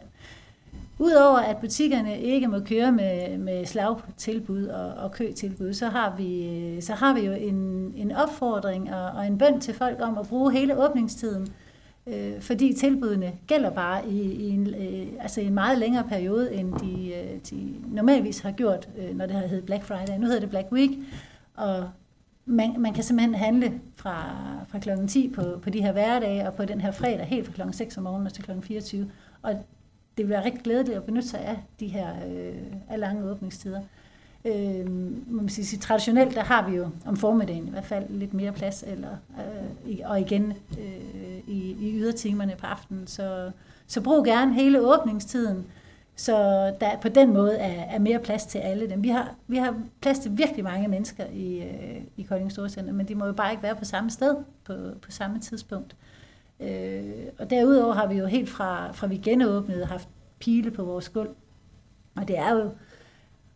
Udover 0.98 1.38
at 1.38 1.56
butikkerne 1.56 2.20
ikke 2.20 2.48
må 2.48 2.60
køre 2.60 2.92
med, 2.92 3.38
med 3.38 3.66
slagtilbud 3.66 4.66
og, 4.66 4.94
og 5.04 5.12
køtilbud, 5.12 5.74
så 5.74 5.88
har 5.88 6.14
vi, 6.16 6.80
så 6.80 6.92
har 6.92 7.14
vi 7.14 7.20
jo 7.20 7.32
en, 7.32 7.92
en 7.96 8.12
opfordring 8.12 8.94
og, 8.94 9.10
og 9.10 9.26
en 9.26 9.38
bønd 9.38 9.60
til 9.60 9.74
folk 9.74 9.96
om 10.00 10.18
at 10.18 10.28
bruge 10.28 10.52
hele 10.52 10.78
åbningstiden, 10.78 11.54
øh, 12.06 12.40
fordi 12.40 12.72
tilbudene 12.72 13.32
gælder 13.46 13.70
bare 13.70 14.08
i, 14.08 14.32
i 14.32 14.48
en, 14.48 14.66
øh, 14.66 15.06
altså 15.20 15.40
en 15.40 15.54
meget 15.54 15.78
længere 15.78 16.04
periode, 16.08 16.54
end 16.54 16.72
de, 16.72 17.14
øh, 17.14 17.40
de 17.50 17.74
normalvis 17.86 18.40
har 18.40 18.52
gjort, 18.52 18.88
øh, 18.98 19.16
når 19.16 19.26
det 19.26 19.36
har 19.36 19.46
heddet 19.46 19.66
Black 19.66 19.84
Friday. 19.84 20.18
Nu 20.18 20.26
hedder 20.26 20.40
det 20.40 20.50
Black 20.50 20.72
Week, 20.72 20.90
og 21.54 21.90
man, 22.46 22.74
man 22.78 22.94
kan 22.94 23.04
simpelthen 23.04 23.34
handle 23.34 23.80
fra, 23.96 24.30
fra 24.68 24.78
kl. 24.78 24.90
10 25.08 25.28
på, 25.28 25.42
på 25.62 25.70
de 25.70 25.82
her 25.82 25.92
hverdage, 25.92 26.46
og 26.46 26.54
på 26.54 26.64
den 26.64 26.80
her 26.80 26.90
fredag 26.90 27.26
helt 27.26 27.46
fra 27.46 27.64
kl. 27.64 27.72
6 27.72 27.96
om 27.96 28.02
morgenen 28.02 28.32
til 28.32 28.44
kl. 28.44 28.50
24. 28.62 29.10
Og 29.42 29.52
det 30.16 30.24
vil 30.24 30.28
være 30.28 30.44
rigtig 30.44 30.62
glædeligt 30.62 30.96
at 30.96 31.04
benytte 31.04 31.28
sig 31.28 31.40
af 31.40 31.56
de 31.80 31.86
her 31.86 32.08
øh, 32.28 32.62
af 32.88 33.00
lange 33.00 33.24
åbningstider. 33.24 33.80
Øh, 34.46 34.90
må 35.26 35.40
man 35.40 35.48
sige, 35.48 35.78
traditionelt 35.78 36.34
der 36.34 36.42
har 36.42 36.70
vi 36.70 36.76
jo 36.76 36.88
om 37.06 37.16
formiddagen 37.16 37.66
i 37.66 37.70
hvert 37.70 37.84
fald 37.84 38.04
lidt 38.08 38.34
mere 38.34 38.52
plads, 38.52 38.84
eller, 38.86 39.16
øh, 39.86 39.98
og 40.04 40.20
igen 40.20 40.52
øh, 40.78 41.38
i, 41.46 41.76
i 41.80 41.98
ydertimerne 41.98 42.54
på 42.58 42.66
aftenen. 42.66 43.06
Så, 43.06 43.50
så 43.86 44.00
brug 44.00 44.24
gerne 44.24 44.54
hele 44.54 44.80
åbningstiden, 44.80 45.66
så 46.16 46.36
der 46.80 46.98
på 47.02 47.08
den 47.08 47.32
måde 47.32 47.56
er, 47.56 47.94
er 47.94 47.98
mere 47.98 48.18
plads 48.18 48.46
til 48.46 48.58
alle 48.58 48.90
dem. 48.90 49.02
Vi 49.02 49.08
har, 49.08 49.34
vi 49.46 49.56
har 49.56 49.74
plads 50.00 50.18
til 50.18 50.38
virkelig 50.38 50.64
mange 50.64 50.88
mennesker 50.88 51.24
i, 51.32 51.58
øh, 51.58 52.00
i 52.16 52.22
Kolding 52.22 52.52
Storcenter, 52.52 52.92
men 52.92 53.08
de 53.08 53.14
må 53.14 53.26
jo 53.26 53.32
bare 53.32 53.50
ikke 53.50 53.62
være 53.62 53.76
på 53.76 53.84
samme 53.84 54.10
sted 54.10 54.36
på, 54.64 54.74
på 55.02 55.10
samme 55.10 55.40
tidspunkt. 55.40 55.96
Øh, 56.60 57.04
og 57.38 57.50
derudover 57.50 57.94
har 57.94 58.06
vi 58.06 58.14
jo 58.14 58.26
helt 58.26 58.48
fra, 58.48 58.92
fra 58.92 59.06
vi 59.06 59.16
genåbnede 59.16 59.86
haft 59.86 60.08
pile 60.40 60.70
på 60.70 60.84
vores 60.84 61.08
gulv. 61.08 61.30
Og 62.16 62.28
det 62.28 62.38
er 62.38 62.54
jo 62.54 62.70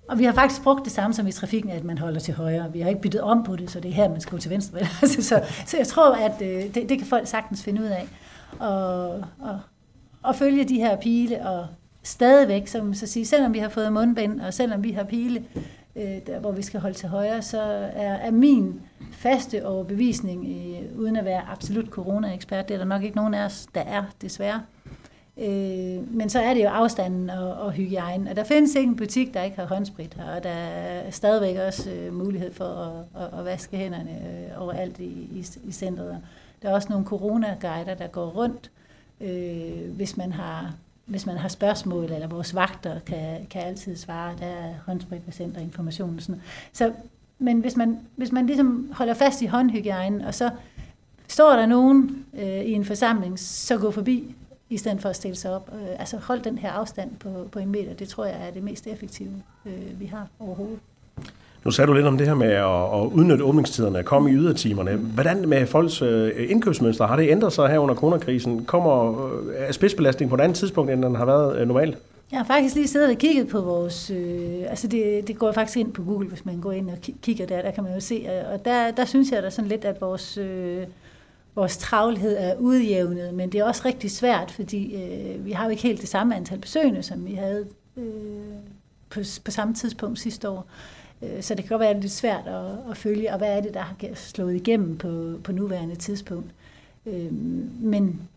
og 0.08 0.19
vi 0.19 0.25
har 0.25 0.32
faktisk 0.32 0.62
brugt 0.62 0.84
det 0.84 0.93
samme 0.93 1.14
som 1.14 1.26
i 1.26 1.32
trafikken, 1.32 1.70
at 1.70 1.84
man 1.84 1.99
holder 1.99 2.20
til 2.20 2.34
højre. 2.34 2.72
Vi 2.72 2.81
har 2.81 2.88
ikke 2.88 3.00
byttet 3.00 3.20
om 3.20 3.44
på 3.44 3.56
det, 3.56 3.70
så 3.70 3.81
det 3.81 3.88
er 3.88 3.94
her, 3.94 4.08
man 4.08 4.20
skal 4.20 4.31
gå 4.31 4.38
til 4.38 4.50
venstre. 4.50 4.78
så, 4.84 4.87
altså, 5.02 5.22
så, 5.22 5.43
så 5.66 5.76
jeg 5.76 5.87
tror, 5.87 6.14
at 6.14 6.43
øh, 6.43 6.75
det, 6.75 6.88
det 6.88 6.99
kan 6.99 7.06
folk 7.06 7.26
sagtens 7.26 7.62
finde 7.62 7.81
ud 7.81 7.87
af. 7.87 8.08
Og, 8.58 9.10
og, 9.40 9.60
og 10.22 10.37
følge 10.37 10.64
de 10.64 10.76
her 10.76 10.96
pile, 10.96 11.49
og 11.49 11.66
stadigvæk, 12.02 12.66
som 12.66 12.94
så 12.94 13.06
sige, 13.06 13.26
selvom 13.26 13.55
vi 13.55 13.58
har 13.58 13.69
fået 13.69 13.93
mundbind, 13.93 14.40
og 14.40 14.55
selvom 14.55 14.84
vi 14.84 14.93
har 14.93 15.05
pile, 15.05 15.44
øh, 15.96 16.16
der, 16.26 16.38
hvor 16.40 16.52
vi 16.52 16.62
skal 16.62 16.81
holde 16.81 16.96
til 16.96 17.08
højre, 17.08 17.43
så 17.43 17.60
er, 17.93 18.12
er 18.14 18.31
min 18.31 18.81
faste 19.12 19.66
overbevisning, 19.66 20.46
øh, 20.46 21.00
uden 21.00 21.16
at 21.16 21.25
være 21.25 21.43
absolut 21.52 21.87
corona-ekspert, 21.87 22.69
det 22.69 22.75
er 22.75 22.78
der 22.78 22.84
nok 22.84 23.02
ikke 23.02 23.16
nogen 23.16 23.34
af 23.34 23.44
os, 23.44 23.66
der 23.75 23.81
er, 23.81 24.05
desværre, 24.22 24.60
Øh, 25.38 26.14
men 26.14 26.29
så 26.29 26.40
er 26.40 26.55
det 26.55 26.62
jo 26.62 26.69
afstanden 26.69 27.31
og, 27.31 27.55
og 27.55 27.73
hygiejne. 27.73 28.31
Og 28.31 28.37
der 28.37 28.44
findes 28.44 28.75
ikke 28.75 28.88
en 28.88 28.96
butik, 28.96 29.35
der 29.35 29.43
ikke 29.43 29.56
har 29.56 29.67
håndsprit 29.67 30.14
her, 30.14 30.35
og 30.37 30.43
der 30.43 30.50
er 30.50 31.11
stadigvæk 31.11 31.56
også 31.56 31.90
øh, 31.90 32.14
mulighed 32.14 32.52
for 32.52 32.64
at, 32.64 33.23
at, 33.23 33.38
at 33.38 33.44
vaske 33.44 33.76
hænderne 33.76 34.11
øh, 34.11 34.62
overalt 34.62 34.99
i, 34.99 35.29
i, 35.32 35.46
i 35.64 35.73
centret. 35.73 36.19
Der 36.62 36.69
er 36.69 36.75
også 36.75 36.88
nogle 36.90 37.06
coronaguider, 37.06 37.94
der 37.94 38.06
går 38.06 38.26
rundt, 38.26 38.70
øh, 39.20 39.96
hvis 39.96 40.17
man 40.17 40.32
har 40.32 40.75
hvis 41.08 41.26
man 41.26 41.37
har 41.37 41.49
spørgsmål, 41.49 42.05
eller 42.05 42.26
vores 42.26 42.55
vagter 42.55 43.00
kan, 43.00 43.46
kan 43.50 43.62
altid 43.62 43.96
svare, 43.96 44.34
der 44.38 44.46
er 44.46 44.75
håndsprit 44.87 45.26
ved 45.26 45.32
center 45.32 45.61
information 45.61 46.17
og 46.17 46.23
sådan 46.23 46.43
Så, 46.73 46.93
men 47.38 47.61
hvis 47.61 47.76
man, 47.76 47.99
hvis 48.17 48.32
man 48.32 48.46
ligesom 48.46 48.91
holder 48.93 49.15
fast 49.15 49.43
i 49.43 49.46
håndhygiejnen, 49.46 50.20
og 50.20 50.34
så 50.34 50.51
står 51.29 51.53
der 51.53 51.67
nogen 51.67 52.27
øh, 52.34 52.60
i 52.60 52.72
en 52.72 52.84
forsamling, 52.84 53.39
så 53.39 53.79
gå 53.79 53.91
forbi, 53.91 54.34
i 54.70 54.77
stedet 54.77 55.01
for 55.01 55.08
at 55.08 55.17
stille 55.17 55.37
sig 55.37 55.55
op. 55.55 55.70
Øh, 55.75 56.01
altså 56.01 56.17
hold 56.17 56.41
den 56.41 56.58
her 56.58 56.70
afstand 56.70 57.10
på, 57.20 57.29
på 57.53 57.58
en 57.58 57.70
meter, 57.72 57.94
det 57.94 58.08
tror 58.08 58.25
jeg 58.25 58.37
er 58.48 58.53
det 58.55 58.63
mest 58.63 58.87
effektive, 58.87 59.31
øh, 59.67 60.01
vi 60.01 60.06
har 60.06 60.27
overhovedet. 60.41 60.79
Nu 61.65 61.70
sagde 61.70 61.89
du 61.89 61.93
lidt 61.93 62.06
om 62.06 62.19
det 62.19 62.27
her 62.27 62.34
med 62.34 62.46
at, 62.46 63.03
at 63.03 63.06
udnytte 63.13 63.44
åbningstiderne, 63.44 64.03
komme 64.03 64.31
i 64.31 64.34
ydertimerne. 64.34 64.96
Hvordan 64.96 65.48
med 65.48 65.67
folks 65.67 66.03
øh, 66.03 66.51
indkøbsmønster? 66.51 67.06
Har 67.06 67.17
det 67.17 67.31
ændret 67.31 67.53
sig 67.53 67.69
her 67.69 67.79
under 67.79 67.94
coronakrisen? 67.94 68.65
Kommer 68.65 69.27
øh, 69.32 69.72
spidsbelastning 69.72 70.29
på 70.29 70.34
et 70.34 70.41
andet 70.41 70.56
tidspunkt, 70.56 70.91
end 70.91 71.03
den 71.03 71.15
har 71.15 71.25
været 71.25 71.58
øh, 71.58 71.69
normalt? 71.69 71.98
Jeg 72.31 72.39
har 72.39 72.44
faktisk 72.44 72.75
lige 72.75 72.89
siddet 72.89 73.10
og 73.10 73.17
kigget 73.17 73.48
på 73.48 73.60
vores... 73.60 74.10
Øh, 74.10 74.60
altså 74.69 74.89
det, 74.89 75.29
det 75.29 75.39
går 75.39 75.53
faktisk 75.53 75.79
ind 75.79 75.93
på 75.93 76.03
Google, 76.03 76.29
hvis 76.29 76.44
man 76.44 76.60
går 76.60 76.72
ind 76.72 76.91
og 76.91 76.98
kigger 77.22 77.46
der. 77.46 77.63
Der 77.63 77.70
kan 77.70 77.84
man 77.84 77.94
jo 77.94 78.01
se, 78.01 78.27
og 78.53 78.65
der, 78.65 78.91
der 78.91 79.05
synes 79.05 79.31
jeg 79.31 79.43
da 79.43 79.51
sådan 79.51 79.69
lidt, 79.69 79.84
at 79.84 80.01
vores... 80.01 80.39
Øh, 80.39 80.82
vores 81.58 81.77
travlhed 81.77 82.36
er 82.38 82.56
udjævnet, 82.56 83.34
men 83.34 83.53
det 83.53 83.60
er 83.60 83.65
også 83.65 83.82
rigtig 83.84 84.10
svært, 84.10 84.50
fordi 84.50 85.03
øh, 85.03 85.44
vi 85.44 85.53
har 85.53 85.65
jo 85.65 85.70
ikke 85.70 85.82
helt 85.82 86.00
det 86.00 86.08
samme 86.08 86.36
antal 86.36 86.58
besøgende, 86.58 87.03
som 87.03 87.27
vi 87.27 87.34
havde 87.34 87.67
øh, 87.96 88.05
på, 89.10 89.20
på 89.44 89.50
samme 89.50 89.74
tidspunkt 89.74 90.19
sidste 90.19 90.48
år. 90.48 90.67
Øh, 91.22 91.43
så 91.43 91.55
det 91.55 91.65
kan 91.65 91.69
godt 91.69 91.81
være 91.81 92.00
lidt 92.00 92.12
svært 92.12 92.46
at, 92.46 92.91
at 92.91 92.96
følge, 92.96 93.32
og 93.32 93.38
hvad 93.38 93.56
er 93.56 93.60
det, 93.60 93.74
der 93.74 93.81
har 93.81 93.96
slået 94.15 94.55
igennem 94.55 94.98
på, 94.98 95.38
på 95.44 95.53
nuværende 95.53 95.96
tidspunkt. 95.96 96.50
Øh, 97.06 97.32
men 97.81 98.29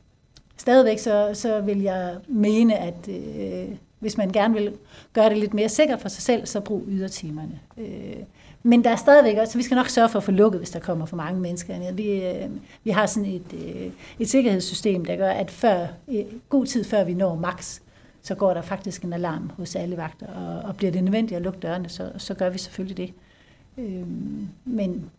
stadigvæk 0.58 1.00
så, 1.00 1.32
så 1.34 1.62
vil 1.62 1.82
jeg 1.82 2.18
mene, 2.28 2.78
at 2.78 3.08
øh, 3.10 3.76
hvis 4.00 4.18
man 4.18 4.32
gerne 4.32 4.54
vil 4.54 4.74
gøre 5.14 5.30
det 5.30 5.38
lidt 5.38 5.54
mere 5.54 5.70
sikkert 5.70 6.02
for 6.02 6.10
sig 6.10 6.24
selv, 6.24 6.46
så 6.46 6.60
brug 6.60 6.84
ydertimerne. 6.88 7.60
Øh, 7.78 8.24
men 8.64 8.84
der 8.84 8.90
er 8.90 8.96
stadigvæk 8.96 9.38
også, 9.38 9.52
så 9.52 9.58
vi 9.58 9.64
skal 9.64 9.76
nok 9.76 9.88
sørge 9.88 10.10
for 10.10 10.20
at 10.20 10.24
få 10.24 10.32
lukket, 10.32 10.60
hvis 10.60 10.70
der 10.70 10.80
kommer 10.80 11.06
for 11.06 11.16
mange 11.16 11.42
mennesker 11.42 11.80
ned. 11.80 11.94
Vi, 11.94 12.26
øh, 12.26 12.50
vi 12.84 12.90
har 12.90 13.06
sådan 13.06 13.30
et, 13.30 13.54
øh, 13.54 13.92
et 14.20 14.30
sikkerhedssystem, 14.30 15.06
der 15.06 15.16
gør, 15.16 15.30
at 15.30 15.52
før, 15.52 15.88
øh, 16.08 16.26
god 16.50 16.66
tid 16.66 16.84
før 16.84 17.04
vi 17.04 17.14
når 17.14 17.36
max, 17.36 17.80
så 18.22 18.36
går 18.36 18.54
der 18.54 18.62
faktisk 18.62 19.04
en 19.04 19.14
alarm 19.14 19.52
hos 19.58 19.76
alle 19.76 19.98
vagter, 19.98 20.28
og, 20.28 20.70
og 20.70 20.76
bliver 20.76 20.92
det 20.92 21.04
nødvendigt 21.04 21.36
at 21.36 21.42
lukke 21.42 21.60
dørene, 21.60 21.90
så, 21.90 22.12
så 22.18 22.34
gør 22.34 22.50
vi 22.50 22.58
selvfølgelig 22.58 22.98
det. 22.98 23.14
Øh, 23.78 24.08
men 24.66 25.10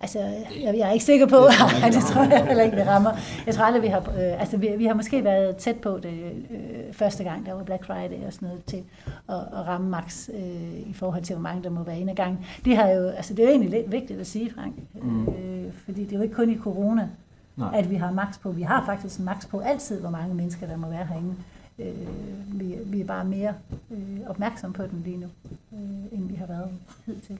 Altså, 0.00 0.18
jeg, 0.18 0.74
jeg 0.78 0.88
er 0.88 0.92
ikke 0.92 1.04
sikker 1.04 1.26
på, 1.26 1.36
at 1.84 1.92
det 1.92 2.02
tror 2.10 2.22
jeg 2.22 2.46
heller 2.46 2.62
ikke, 2.62 2.76
det 2.76 2.86
rammer. 2.86 3.10
Jeg 3.46 3.54
tror 3.54 3.64
aldrig, 3.64 3.82
vi 3.82 3.88
har, 3.88 4.00
øh, 4.00 4.40
altså, 4.40 4.56
vi, 4.56 4.68
vi 4.78 4.86
har 4.86 4.94
måske 4.94 5.24
været 5.24 5.56
tæt 5.56 5.76
på 5.76 5.98
det 6.02 6.32
øh, 6.50 6.92
første 6.92 7.24
gang, 7.24 7.46
der 7.46 7.54
var 7.54 7.62
Black 7.62 7.84
Friday 7.84 8.26
og 8.26 8.32
sådan 8.32 8.48
noget, 8.48 8.64
til 8.64 8.84
at, 9.28 9.34
at 9.34 9.66
ramme 9.66 9.88
max 9.88 10.28
øh, 10.34 10.90
i 10.90 10.92
forhold 10.94 11.22
til, 11.22 11.34
hvor 11.36 11.42
mange 11.42 11.62
der 11.62 11.70
må 11.70 11.82
være 11.82 12.00
inde 12.00 12.10
ad 12.10 12.16
gang. 12.16 12.46
Det, 12.64 12.76
har 12.76 12.88
jo, 12.88 13.08
altså, 13.08 13.34
det 13.34 13.40
er 13.40 13.44
jo 13.44 13.50
egentlig 13.50 13.70
lidt 13.70 13.92
vigtigt 13.92 14.20
at 14.20 14.26
sige, 14.26 14.52
Frank, 14.54 14.74
mm. 14.94 15.28
øh, 15.28 15.72
fordi 15.84 16.04
det 16.04 16.12
er 16.12 16.16
jo 16.16 16.22
ikke 16.22 16.34
kun 16.34 16.50
i 16.50 16.58
corona, 16.58 17.08
Nej. 17.56 17.70
at 17.74 17.90
vi 17.90 17.94
har 17.94 18.12
max 18.12 18.40
på. 18.40 18.50
Vi 18.50 18.62
har 18.62 18.84
faktisk 18.86 19.20
max 19.20 19.48
på 19.48 19.58
altid, 19.60 20.00
hvor 20.00 20.10
mange 20.10 20.34
mennesker, 20.34 20.66
der 20.66 20.76
må 20.76 20.88
være 20.88 21.06
herinde. 21.06 21.34
Øh, 21.78 22.60
vi, 22.60 22.76
vi 22.84 23.00
er 23.00 23.04
bare 23.04 23.24
mere 23.24 23.54
øh, 23.90 24.20
opmærksom 24.26 24.72
på 24.72 24.82
den 24.82 25.02
lige 25.04 25.16
nu, 25.16 25.26
øh, 25.72 26.12
end 26.12 26.28
vi 26.28 26.34
har 26.34 26.46
været 26.46 26.70
hidtil. 27.06 27.38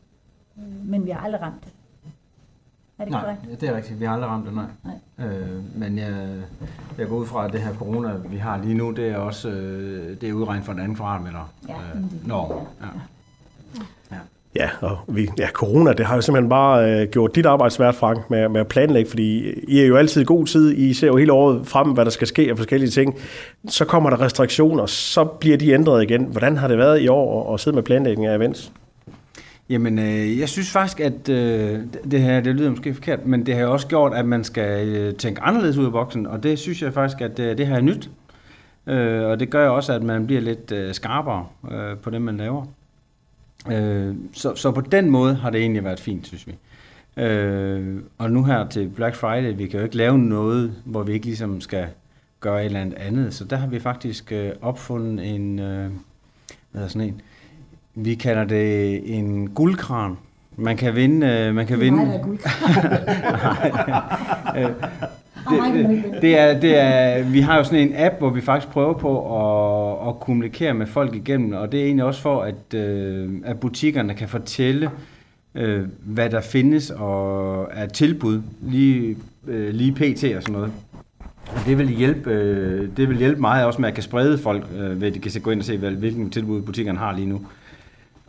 Øh, 0.58 0.88
men 0.88 1.06
vi 1.06 1.10
har 1.10 1.20
aldrig 1.20 1.42
ramt 1.42 1.64
det. 1.64 1.72
Er 2.98 3.04
det 3.04 3.12
nej, 3.12 3.20
korrekt? 3.20 3.60
det 3.60 3.68
er 3.68 3.76
rigtigt. 3.76 4.00
Vi 4.00 4.04
har 4.04 4.12
aldrig 4.12 4.30
ramt 4.30 4.46
det, 4.46 4.54
nej. 4.54 4.64
nej. 4.84 5.26
Øh, 5.26 5.48
men 5.74 5.98
jeg, 5.98 6.12
jeg 6.98 7.08
går 7.08 7.16
ud 7.16 7.26
fra, 7.26 7.46
at 7.46 7.52
det 7.52 7.60
her 7.60 7.74
corona, 7.74 8.10
vi 8.30 8.36
har 8.36 8.60
lige 8.64 8.74
nu, 8.74 8.90
det 8.90 9.08
er 9.08 9.16
også 9.16 9.48
øh, 9.48 10.20
det 10.20 10.28
er 10.28 10.32
udregnet 10.32 10.64
for 10.64 10.72
en 10.72 10.78
anden 10.78 10.96
kvadratmeter. 10.96 11.52
Ja, 11.68 11.74
øh, 11.74 12.28
Nå, 12.28 12.66
ja. 12.80 12.86
ja. 14.12 14.18
Ja, 14.56 14.70
og 14.80 14.98
vi, 15.08 15.28
ja, 15.38 15.48
corona, 15.48 15.92
det 15.92 16.06
har 16.06 16.14
jo 16.14 16.20
simpelthen 16.20 16.48
bare 16.48 17.00
øh, 17.00 17.08
gjort 17.08 17.34
dit 17.34 17.46
arbejde 17.46 17.74
svært, 17.74 17.94
Frank, 17.94 18.30
med, 18.30 18.48
med 18.48 18.60
at 18.60 18.68
planlægge, 18.68 19.10
fordi 19.10 19.52
I 19.68 19.80
er 19.80 19.86
jo 19.86 19.96
altid 19.96 20.24
god 20.24 20.46
tid, 20.46 20.78
I 20.78 20.94
ser 20.94 21.06
jo 21.06 21.16
hele 21.16 21.32
året 21.32 21.66
frem, 21.66 21.88
hvad 21.90 22.04
der 22.04 22.10
skal 22.10 22.26
ske 22.26 22.50
af 22.50 22.56
forskellige 22.56 22.90
ting. 22.90 23.14
Så 23.68 23.84
kommer 23.84 24.10
der 24.10 24.20
restriktioner, 24.20 24.86
så 24.86 25.24
bliver 25.24 25.56
de 25.56 25.72
ændret 25.72 26.02
igen. 26.02 26.24
Hvordan 26.24 26.56
har 26.56 26.68
det 26.68 26.78
været 26.78 27.00
i 27.00 27.08
år 27.08 27.48
at, 27.48 27.54
at 27.54 27.60
sidde 27.60 27.74
med 27.74 27.82
planlægning 27.82 28.26
af 28.26 28.36
events? 28.36 28.72
Jamen, 29.68 29.98
øh, 29.98 30.38
jeg 30.38 30.48
synes 30.48 30.70
faktisk, 30.70 31.00
at 31.00 31.28
øh, 31.28 31.80
det 32.10 32.20
her, 32.20 32.40
det 32.40 32.54
lyder 32.54 32.70
måske 32.70 32.94
forkert, 32.94 33.26
men 33.26 33.46
det 33.46 33.54
har 33.54 33.66
også 33.66 33.86
gjort, 33.86 34.14
at 34.14 34.24
man 34.24 34.44
skal 34.44 34.88
øh, 34.88 35.14
tænke 35.14 35.40
anderledes 35.40 35.76
ud 35.76 35.86
af 35.86 35.92
boksen, 35.92 36.26
og 36.26 36.42
det 36.42 36.58
synes 36.58 36.82
jeg 36.82 36.92
faktisk, 36.92 37.20
at 37.20 37.38
øh, 37.38 37.58
det 37.58 37.66
her 37.66 37.76
er 37.76 37.80
nyt. 37.80 38.10
Øh, 38.86 39.24
og 39.24 39.40
det 39.40 39.50
gør 39.50 39.68
også, 39.68 39.92
at 39.92 40.02
man 40.02 40.26
bliver 40.26 40.40
lidt 40.40 40.72
øh, 40.72 40.94
skarpere 40.94 41.46
øh, 41.72 41.96
på 41.96 42.10
det, 42.10 42.22
man 42.22 42.36
laver. 42.36 42.66
Øh, 43.72 44.14
så, 44.32 44.54
så 44.54 44.70
på 44.70 44.80
den 44.80 45.10
måde 45.10 45.34
har 45.34 45.50
det 45.50 45.60
egentlig 45.60 45.84
været 45.84 46.00
fint, 46.00 46.26
synes 46.26 46.46
vi. 46.46 46.54
Øh, 47.22 48.02
og 48.18 48.30
nu 48.30 48.44
her 48.44 48.68
til 48.68 48.88
Black 48.88 49.16
Friday, 49.16 49.56
vi 49.56 49.66
kan 49.66 49.78
jo 49.78 49.84
ikke 49.84 49.96
lave 49.96 50.18
noget, 50.18 50.72
hvor 50.84 51.02
vi 51.02 51.12
ikke 51.12 51.26
ligesom 51.26 51.60
skal 51.60 51.86
gøre 52.40 52.60
et 52.60 52.66
eller 52.66 52.80
andet 52.80 52.94
andet. 52.94 53.34
Så 53.34 53.44
der 53.44 53.56
har 53.56 53.66
vi 53.66 53.80
faktisk 53.80 54.32
øh, 54.32 54.52
opfundet 54.62 55.34
en, 55.34 55.58
øh, 55.58 55.90
hvad 56.70 56.82
er 56.82 56.88
sådan 56.88 57.08
en, 57.08 57.20
vi 58.04 58.14
kalder 58.14 58.44
det 58.44 59.00
en 59.18 59.48
guldkran. 59.48 60.16
Man 60.56 60.76
kan 60.76 60.96
vinde... 60.96 61.26
Øh, 61.26 61.54
man 61.54 61.66
kan 61.66 61.80
det 61.80 61.88
er 61.88 61.90
vinde. 61.90 62.04
Mig, 65.50 65.60
der 65.60 65.64
er 65.64 65.72
det, 65.72 66.22
det, 66.22 66.38
er, 66.38 66.60
det 66.60 66.78
er, 66.78 67.22
vi 67.22 67.40
har 67.40 67.56
jo 67.56 67.64
sådan 67.64 67.88
en 67.88 67.94
app, 67.96 68.18
hvor 68.18 68.30
vi 68.30 68.40
faktisk 68.40 68.72
prøver 68.72 68.94
på 68.94 69.18
at, 69.20 70.08
at 70.08 70.20
kommunikere 70.20 70.74
med 70.74 70.86
folk 70.86 71.14
igennem, 71.14 71.52
og 71.52 71.72
det 71.72 71.80
er 71.80 71.84
egentlig 71.84 72.04
også 72.04 72.20
for, 72.20 72.42
at, 72.42 72.74
øh, 72.74 73.30
at 73.44 73.60
butikkerne 73.60 74.14
kan 74.14 74.28
fortælle, 74.28 74.90
øh, 75.54 75.86
hvad 76.00 76.30
der 76.30 76.40
findes 76.40 76.90
og 76.90 77.68
er 77.72 77.86
tilbud 77.86 78.42
lige, 78.60 79.16
øh, 79.46 79.74
lige 79.74 79.92
pt. 79.92 80.24
og 80.36 80.42
sådan 80.42 80.52
noget. 80.52 80.72
Og 81.54 81.60
det 81.66 81.78
vil 81.78 81.88
hjælpe, 81.88 82.30
øh, 82.30 82.88
det 82.96 83.08
vil 83.08 83.16
hjælpe 83.16 83.40
meget 83.40 83.66
også 83.66 83.80
med 83.80 83.88
at 83.88 83.94
kan 83.94 84.02
sprede 84.02 84.38
folk, 84.38 84.66
øh, 84.78 85.00
ved 85.00 85.08
at 85.08 85.14
de 85.14 85.18
kan 85.18 85.40
gå 85.42 85.50
ind 85.50 85.60
og 85.60 85.64
se, 85.64 85.76
hvilken 85.76 86.30
tilbud 86.30 86.62
butikkerne 86.62 86.98
har 86.98 87.12
lige 87.16 87.28
nu. 87.28 87.40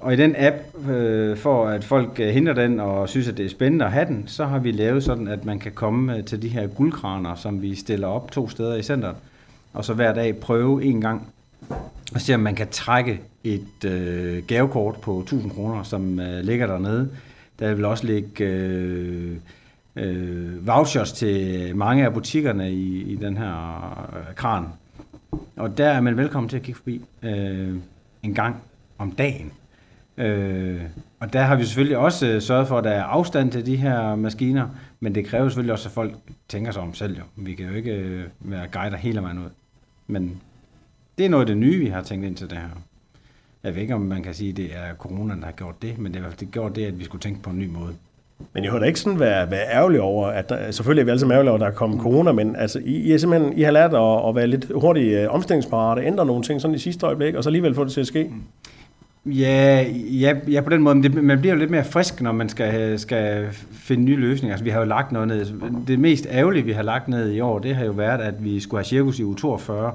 Og 0.01 0.13
i 0.13 0.15
den 0.15 0.35
app, 0.37 0.55
øh, 0.89 1.37
for 1.37 1.67
at 1.67 1.83
folk 1.83 2.19
øh, 2.19 2.29
henter 2.29 2.53
den 2.53 2.79
og 2.79 3.09
synes, 3.09 3.27
at 3.27 3.37
det 3.37 3.45
er 3.45 3.49
spændende 3.49 3.85
at 3.85 3.91
have 3.91 4.05
den, 4.05 4.23
så 4.27 4.45
har 4.45 4.59
vi 4.59 4.71
lavet 4.71 5.03
sådan, 5.03 5.27
at 5.27 5.45
man 5.45 5.59
kan 5.59 5.71
komme 5.71 6.17
øh, 6.17 6.23
til 6.23 6.41
de 6.41 6.47
her 6.47 6.67
guldkraner, 6.67 7.35
som 7.35 7.61
vi 7.61 7.75
stiller 7.75 8.07
op 8.07 8.31
to 8.31 8.49
steder 8.49 8.75
i 8.75 8.83
centret, 8.83 9.15
og 9.73 9.85
så 9.85 9.93
hver 9.93 10.13
dag 10.13 10.37
prøve 10.37 10.83
en 10.83 11.01
gang 11.01 11.27
og 12.13 12.21
se, 12.21 12.33
om 12.33 12.39
man 12.39 12.55
kan 12.55 12.67
trække 12.71 13.21
et 13.43 13.85
øh, 13.85 14.43
gavekort 14.47 14.95
på 15.01 15.19
1000 15.19 15.51
kroner, 15.51 15.83
som 15.83 16.19
øh, 16.19 16.43
ligger 16.43 16.67
dernede. 16.67 17.09
Der 17.59 17.73
vil 17.73 17.85
også 17.85 18.05
ligge 18.05 18.45
øh, 18.45 19.35
øh, 19.95 20.67
vouchers 20.67 21.11
til 21.11 21.75
mange 21.75 22.05
af 22.05 22.13
butikkerne 22.13 22.71
i, 22.71 23.01
i 23.01 23.15
den 23.15 23.37
her 23.37 24.07
øh, 24.17 24.35
kran. 24.35 24.65
Og 25.55 25.77
der 25.77 25.89
er 25.89 26.01
man 26.01 26.17
velkommen 26.17 26.49
til 26.49 26.57
at 26.57 26.63
kigge 26.63 26.77
forbi 26.77 27.01
øh, 27.23 27.75
en 28.23 28.33
gang 28.33 28.55
om 28.97 29.11
dagen. 29.11 29.51
Øh, 30.19 30.81
og 31.19 31.33
der 31.33 31.41
har 31.41 31.55
vi 31.55 31.65
selvfølgelig 31.65 31.97
også 31.97 32.27
øh, 32.27 32.41
sørget 32.41 32.67
for, 32.67 32.77
at 32.77 32.83
der 32.83 32.89
er 32.89 33.03
afstand 33.03 33.51
til 33.51 33.65
de 33.65 33.75
her 33.75 34.15
maskiner, 34.15 34.67
men 34.99 35.15
det 35.15 35.25
kræver 35.25 35.49
selvfølgelig 35.49 35.73
også, 35.73 35.89
at 35.89 35.93
folk 35.93 36.13
tænker 36.47 36.71
sig 36.71 36.81
om 36.81 36.93
selv. 36.93 37.17
Jo. 37.17 37.23
Vi 37.35 37.53
kan 37.53 37.65
jo 37.65 37.75
ikke 37.75 37.91
øh, 37.91 38.23
være 38.39 38.67
guider 38.67 38.97
hele 38.97 39.21
vejen 39.21 39.38
ud. 39.38 39.49
Men 40.07 40.41
det 41.17 41.25
er 41.25 41.29
noget 41.29 41.43
af 41.43 41.47
det 41.47 41.57
nye, 41.57 41.79
vi 41.79 41.88
har 41.88 42.01
tænkt 42.01 42.25
ind 42.25 42.35
til 42.35 42.49
det 42.49 42.57
her. 42.57 42.67
Jeg 43.63 43.75
ved 43.75 43.81
ikke, 43.81 43.95
om 43.95 44.01
man 44.01 44.23
kan 44.23 44.33
sige, 44.33 44.49
at 44.49 44.57
det 44.57 44.65
er 44.65 44.95
corona, 44.97 45.35
der 45.35 45.45
har 45.45 45.51
gjort 45.51 45.81
det, 45.81 45.97
men 45.97 46.13
det 46.13 46.21
har 46.21 46.45
gjort 46.45 46.75
det, 46.75 46.85
at 46.85 46.99
vi 46.99 47.03
skulle 47.03 47.21
tænke 47.21 47.41
på 47.41 47.49
en 47.49 47.59
ny 47.59 47.67
måde. 47.67 47.93
Men 48.53 48.63
jeg 48.63 48.71
har 48.71 48.79
da 48.79 48.85
ikke 48.85 48.99
sådan 48.99 49.19
være, 49.19 49.51
være 49.51 49.67
ærgerlig 49.71 50.01
over, 50.01 50.27
at 50.27 50.49
der, 50.49 50.71
selvfølgelig 50.71 51.01
er 51.01 51.05
vi 51.05 51.09
alle 51.09 51.19
sammen 51.19 51.33
ærgerlige 51.33 51.51
over, 51.51 51.57
at 51.57 51.61
der 51.61 51.67
er 51.67 51.75
kommet 51.75 52.01
corona, 52.01 52.31
men 52.31 52.55
altså, 52.55 52.79
I, 52.79 52.95
I, 52.95 53.11
er 53.11 53.17
simpelthen, 53.17 53.57
I 53.57 53.61
har 53.61 53.71
lært 53.71 53.93
at, 53.93 54.29
at 54.29 54.35
være 54.35 54.47
lidt 54.47 54.71
hurtigt 54.75 55.19
øh, 55.19 55.33
omstillingsparate, 55.33 56.01
ændre 56.01 56.25
nogle 56.25 56.43
ting 56.43 56.61
sådan 56.61 56.75
i 56.75 56.79
sidste 56.79 57.05
øjeblik, 57.05 57.35
og 57.35 57.43
så 57.43 57.49
alligevel 57.49 57.75
få 57.75 57.83
det 57.83 57.91
til 57.91 58.01
at 58.01 58.07
ske. 58.07 58.31
Ja, 59.25 59.85
ja, 59.95 60.33
ja, 60.47 60.61
på 60.61 60.69
den 60.69 60.81
måde. 60.81 60.95
Men 60.95 61.03
det, 61.03 61.23
man 61.23 61.39
bliver 61.39 61.53
jo 61.53 61.59
lidt 61.59 61.71
mere 61.71 61.83
frisk, 61.83 62.21
når 62.21 62.31
man 62.31 62.49
skal, 62.49 62.99
skal 62.99 63.47
finde 63.71 64.03
nye 64.03 64.15
løsninger. 64.15 64.53
Altså, 64.53 64.63
vi 64.63 64.69
har 64.69 64.79
jo 64.79 64.85
lagt 64.85 65.11
noget 65.11 65.27
ned. 65.27 65.45
Det 65.88 65.99
mest 65.99 66.27
ærgerlige, 66.29 66.65
vi 66.65 66.71
har 66.71 66.83
lagt 66.83 67.07
ned 67.07 67.31
i 67.31 67.39
år, 67.39 67.59
det 67.59 67.75
har 67.75 67.85
jo 67.85 67.91
været, 67.91 68.21
at 68.21 68.43
vi 68.43 68.59
skulle 68.59 68.79
have 68.79 68.85
cirkus 68.85 69.19
i 69.19 69.23
u 69.23 69.33
42. 69.33 69.93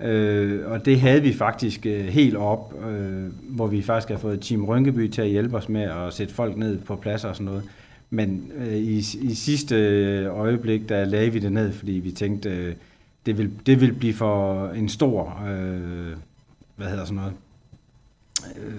Øh, 0.00 0.70
og 0.70 0.84
det 0.84 1.00
havde 1.00 1.22
vi 1.22 1.32
faktisk 1.32 1.86
øh, 1.86 2.04
helt 2.04 2.36
op, 2.36 2.74
øh, 2.88 3.32
hvor 3.48 3.66
vi 3.66 3.82
faktisk 3.82 4.08
har 4.08 4.18
fået 4.18 4.40
Team 4.40 4.64
Rynkeby 4.64 5.08
til 5.08 5.22
at 5.22 5.28
hjælpe 5.28 5.56
os 5.56 5.68
med 5.68 5.82
at 5.82 6.12
sætte 6.12 6.34
folk 6.34 6.56
ned 6.56 6.78
på 6.78 6.96
pladser 6.96 7.28
og 7.28 7.36
sådan 7.36 7.44
noget. 7.44 7.62
Men 8.10 8.52
øh, 8.56 8.76
i, 8.76 8.98
i 8.98 9.34
sidste 9.34 9.76
øh, 9.76 10.38
øjeblik, 10.38 10.88
der 10.88 11.04
lagde 11.04 11.30
vi 11.30 11.38
det 11.38 11.52
ned, 11.52 11.72
fordi 11.72 11.92
vi 11.92 12.10
tænkte, 12.10 12.50
øh, 12.50 12.74
det, 13.26 13.38
vil, 13.38 13.50
det 13.66 13.80
vil 13.80 13.92
blive 13.92 14.14
for 14.14 14.68
en 14.68 14.88
stor, 14.88 15.42
øh, 15.48 16.16
hvad 16.76 16.86
hedder 16.86 17.04
sådan 17.04 17.16
noget, 17.16 17.32
øh, 18.56 18.74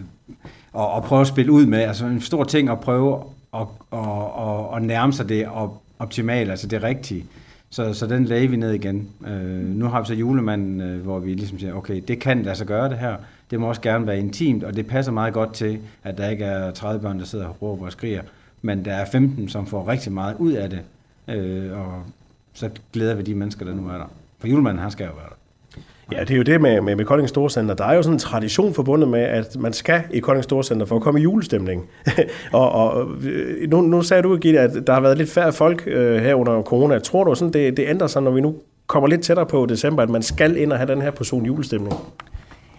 og, 0.74 0.92
og 0.92 1.04
prøve 1.04 1.22
at 1.22 1.28
spille 1.28 1.52
ud 1.52 1.66
med. 1.66 1.80
Altså 1.80 2.06
en 2.06 2.22
stor 2.22 2.44
ting 2.44 2.70
at 2.70 2.80
prøve 2.80 3.24
at, 3.54 3.68
at, 3.94 4.00
at, 4.40 4.76
at 4.76 4.84
nærme 4.84 5.14
sig 5.14 5.30
det 5.30 5.48
optimalt, 6.00 6.50
altså 6.50 6.68
det 6.68 6.84
rigtige. 6.84 7.26
Så, 7.70 7.94
så 7.94 8.08
den 8.08 8.26
lagde 8.26 8.48
vi 8.48 8.56
ned 8.56 8.72
igen. 8.72 9.10
Øh, 9.28 9.66
nu 9.66 9.86
har 9.86 10.02
vi 10.02 10.08
så 10.08 10.14
julemanden, 10.14 10.82
øh, 10.82 11.02
hvor 11.02 11.20
vi 11.20 11.34
ligesom 11.34 11.60
siger, 11.60 11.74
okay, 11.74 12.04
det 12.08 12.20
kan 12.20 12.44
lade 12.44 12.56
sig 12.56 12.68
gøre 12.68 12.90
det 12.90 12.98
her. 12.98 13.16
Det 13.52 13.60
må 13.60 13.68
også 13.68 13.82
gerne 13.82 14.08
være 14.08 14.20
intimt, 14.20 14.64
og 14.64 14.76
det 14.76 14.88
passer 14.88 15.12
meget 15.12 15.34
godt 15.34 15.54
til, 15.54 15.80
at 16.04 16.18
der 16.18 16.30
ikke 16.30 16.46
er 16.46 16.72
30 16.72 17.02
børn, 17.02 17.20
der 17.20 17.26
sidder 17.26 17.46
og 17.46 17.62
råber 17.62 17.86
og 17.86 17.92
skriger, 17.92 18.22
men 18.62 18.86
der 18.86 18.94
er 18.94 19.06
15, 19.06 19.50
som 19.50 19.68
får 19.68 19.88
rigtig 19.88 20.12
meget 20.12 20.36
ud 20.40 20.52
af 20.52 20.70
det. 20.70 20.82
Øh, 21.28 21.80
og 21.80 22.04
så 22.54 22.70
glæder 22.94 23.16
vi 23.16 23.24
de 23.24 23.36
mennesker, 23.36 23.66
der 23.66 23.74
nu 23.74 23.88
er 23.88 23.98
der. 23.98 24.12
For 24.40 24.48
julemanden, 24.48 24.82
han 24.82 24.92
skal 24.92 25.06
jo 25.06 25.14
være 25.14 25.30
der. 25.30 25.36
Ja, 26.12 26.20
det 26.20 26.32
er 26.32 26.38
jo 26.38 26.44
det 26.44 26.62
med, 26.62 26.82
med, 26.82 26.96
med 26.96 27.06
Kolding 27.06 27.30
Storcenter. 27.30 27.76
Der 27.76 27.86
er 27.86 27.94
jo 27.94 28.02
sådan 28.02 28.16
en 28.16 28.20
tradition 28.20 28.74
forbundet 28.74 29.10
med, 29.10 29.20
at 29.20 29.56
man 29.60 29.74
skal 29.74 30.04
i 30.12 30.20
Kolding 30.20 30.44
Storcenter 30.44 30.86
for 30.86 30.96
at 30.96 31.02
komme 31.02 31.20
i 31.20 31.24
julestemning. 31.24 31.90
og, 32.54 32.72
og 32.72 33.08
øh, 33.24 33.70
nu, 33.70 33.82
nu 33.82 34.02
sagde 34.02 34.24
du, 34.24 34.38
Gitte, 34.38 34.60
at 34.60 34.88
der 34.88 34.94
har 34.94 35.00
været 35.00 35.18
lidt 35.18 35.30
færre 35.30 35.54
folk 35.54 35.84
øh, 35.88 36.22
her 36.22 36.36
under 36.36 36.62
corona. 36.62 37.00
Tror 37.00 37.24
du, 37.24 37.36
sådan, 37.36 37.54
det, 37.54 37.78
det 37.78 37.86
ændrer 37.88 38.08
sig, 38.08 38.22
når 38.22 38.32
vi 38.32 38.42
nu 38.42 38.56
kommer 38.88 39.10
lidt 39.10 39.22
tættere 39.22 39.46
på 39.46 39.66
december, 39.66 40.04
at 40.04 40.10
man 40.10 40.22
skal 40.22 40.58
ind 40.58 40.72
og 40.72 40.78
have 40.78 40.92
den 40.92 41.02
her 41.02 41.12
person 41.12 41.46
julestemning? 41.46 41.96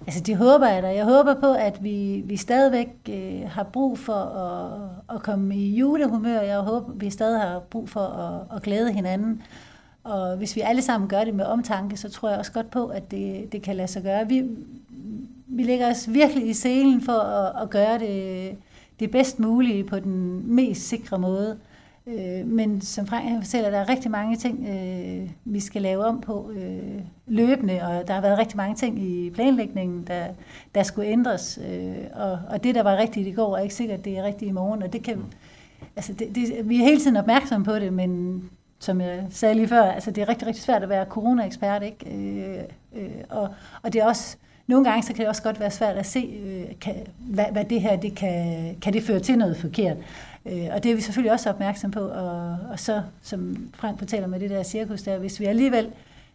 Altså 0.06 0.20
det 0.20 0.36
håber 0.36 0.68
jeg 0.68 0.82
da. 0.82 0.88
Jeg 0.88 1.04
håber 1.04 1.34
på, 1.40 1.52
at 1.52 1.78
vi, 1.80 2.22
vi 2.26 2.36
stadigvæk 2.36 2.88
øh, 3.08 3.40
har 3.50 3.62
brug 3.72 3.98
for 3.98 4.12
at, 4.12 5.16
at 5.16 5.22
komme 5.22 5.56
i 5.56 5.76
julehumør. 5.76 6.40
Jeg 6.40 6.58
håber, 6.58 6.90
vi 6.94 7.10
stadig 7.10 7.40
har 7.40 7.58
brug 7.70 7.88
for 7.88 8.00
at, 8.00 8.56
at 8.56 8.62
glæde 8.62 8.92
hinanden. 8.92 9.42
Og 10.04 10.36
hvis 10.36 10.56
vi 10.56 10.60
alle 10.60 10.82
sammen 10.82 11.08
gør 11.08 11.24
det 11.24 11.34
med 11.34 11.44
omtanke, 11.44 11.96
så 11.96 12.10
tror 12.10 12.28
jeg 12.28 12.38
også 12.38 12.52
godt 12.52 12.70
på, 12.70 12.86
at 12.86 13.10
det, 13.10 13.52
det 13.52 13.62
kan 13.62 13.76
lade 13.76 13.88
sig 13.88 14.02
gøre. 14.02 14.28
Vi, 14.28 14.44
vi 15.46 15.62
lægger 15.62 15.90
os 15.90 16.12
virkelig 16.12 16.48
i 16.48 16.52
selen 16.52 17.00
for 17.00 17.12
at, 17.12 17.62
at 17.62 17.70
gøre 17.70 17.98
det, 17.98 18.56
det 19.00 19.10
bedst 19.10 19.38
mulige 19.38 19.84
på 19.84 19.98
den 19.98 20.42
mest 20.54 20.88
sikre 20.88 21.18
måde. 21.18 21.58
Øh, 22.06 22.46
men 22.46 22.80
som 22.80 23.06
Frank 23.06 23.44
fortæller, 23.44 23.70
der 23.70 23.78
er 23.78 23.88
rigtig 23.88 24.10
mange 24.10 24.36
ting, 24.36 24.68
øh, 24.68 25.30
vi 25.44 25.60
skal 25.60 25.82
lave 25.82 26.04
om 26.04 26.20
på 26.20 26.50
øh, 26.50 27.00
løbende, 27.26 27.82
og 27.82 28.08
der 28.08 28.14
har 28.14 28.20
været 28.20 28.38
rigtig 28.38 28.56
mange 28.56 28.76
ting 28.76 29.02
i 29.02 29.30
planlægningen, 29.30 30.04
der, 30.06 30.26
der 30.74 30.82
skulle 30.82 31.08
ændres. 31.08 31.58
Og, 32.14 32.38
og 32.48 32.64
det, 32.64 32.74
der 32.74 32.82
var 32.82 32.96
rigtigt 32.96 33.28
i 33.28 33.32
går, 33.32 33.56
er 33.56 33.62
ikke 33.62 33.74
sikkert, 33.74 34.04
det 34.04 34.18
er 34.18 34.22
rigtigt 34.22 34.48
i 34.48 34.52
morgen, 34.52 34.82
og 34.82 34.92
det 34.92 35.02
kan... 35.02 35.24
Altså 35.96 36.12
det, 36.12 36.34
det, 36.34 36.68
vi 36.68 36.80
er 36.80 36.84
hele 36.84 37.00
tiden 37.00 37.16
opmærksomme 37.16 37.64
på 37.64 37.74
det, 37.74 37.92
men 37.92 38.42
som 38.84 39.00
jeg 39.00 39.26
sagde 39.30 39.54
lige 39.54 39.68
før, 39.68 39.82
altså 39.82 40.10
det 40.10 40.22
er 40.22 40.28
rigtig, 40.28 40.48
rigtig 40.48 40.64
svært 40.64 40.82
at 40.82 40.88
være 40.88 41.04
corona-ekspert, 41.04 41.82
ikke? 41.82 42.10
Øh, 42.10 42.62
øh, 42.96 43.10
og, 43.28 43.48
og 43.82 43.92
det 43.92 44.00
er 44.00 44.06
også, 44.06 44.36
nogle 44.66 44.84
gange 44.84 45.02
så 45.02 45.12
kan 45.12 45.20
det 45.20 45.28
også 45.28 45.42
godt 45.42 45.60
være 45.60 45.70
svært 45.70 45.96
at 45.96 46.06
se, 46.06 46.40
øh, 46.44 46.78
kan, 46.80 46.94
hvad, 47.18 47.44
hvad 47.52 47.64
det 47.64 47.80
her, 47.80 47.96
det 47.96 48.14
kan, 48.14 48.76
kan 48.82 48.92
det 48.92 49.02
føre 49.02 49.20
til 49.20 49.38
noget 49.38 49.56
forkert. 49.56 49.96
Øh, 50.46 50.68
og 50.72 50.82
det 50.82 50.90
er 50.90 50.94
vi 50.94 51.00
selvfølgelig 51.00 51.32
også 51.32 51.50
opmærksom 51.50 51.90
på. 51.90 52.00
Og, 52.00 52.58
og 52.70 52.80
så, 52.80 53.02
som 53.22 53.70
Frank 53.74 53.98
fortæller 53.98 54.28
med 54.28 54.40
det 54.40 54.50
der 54.50 54.62
cirkus 54.62 55.02
der, 55.02 55.18
hvis 55.18 55.40
vi 55.40 55.44
alligevel, 55.44 55.88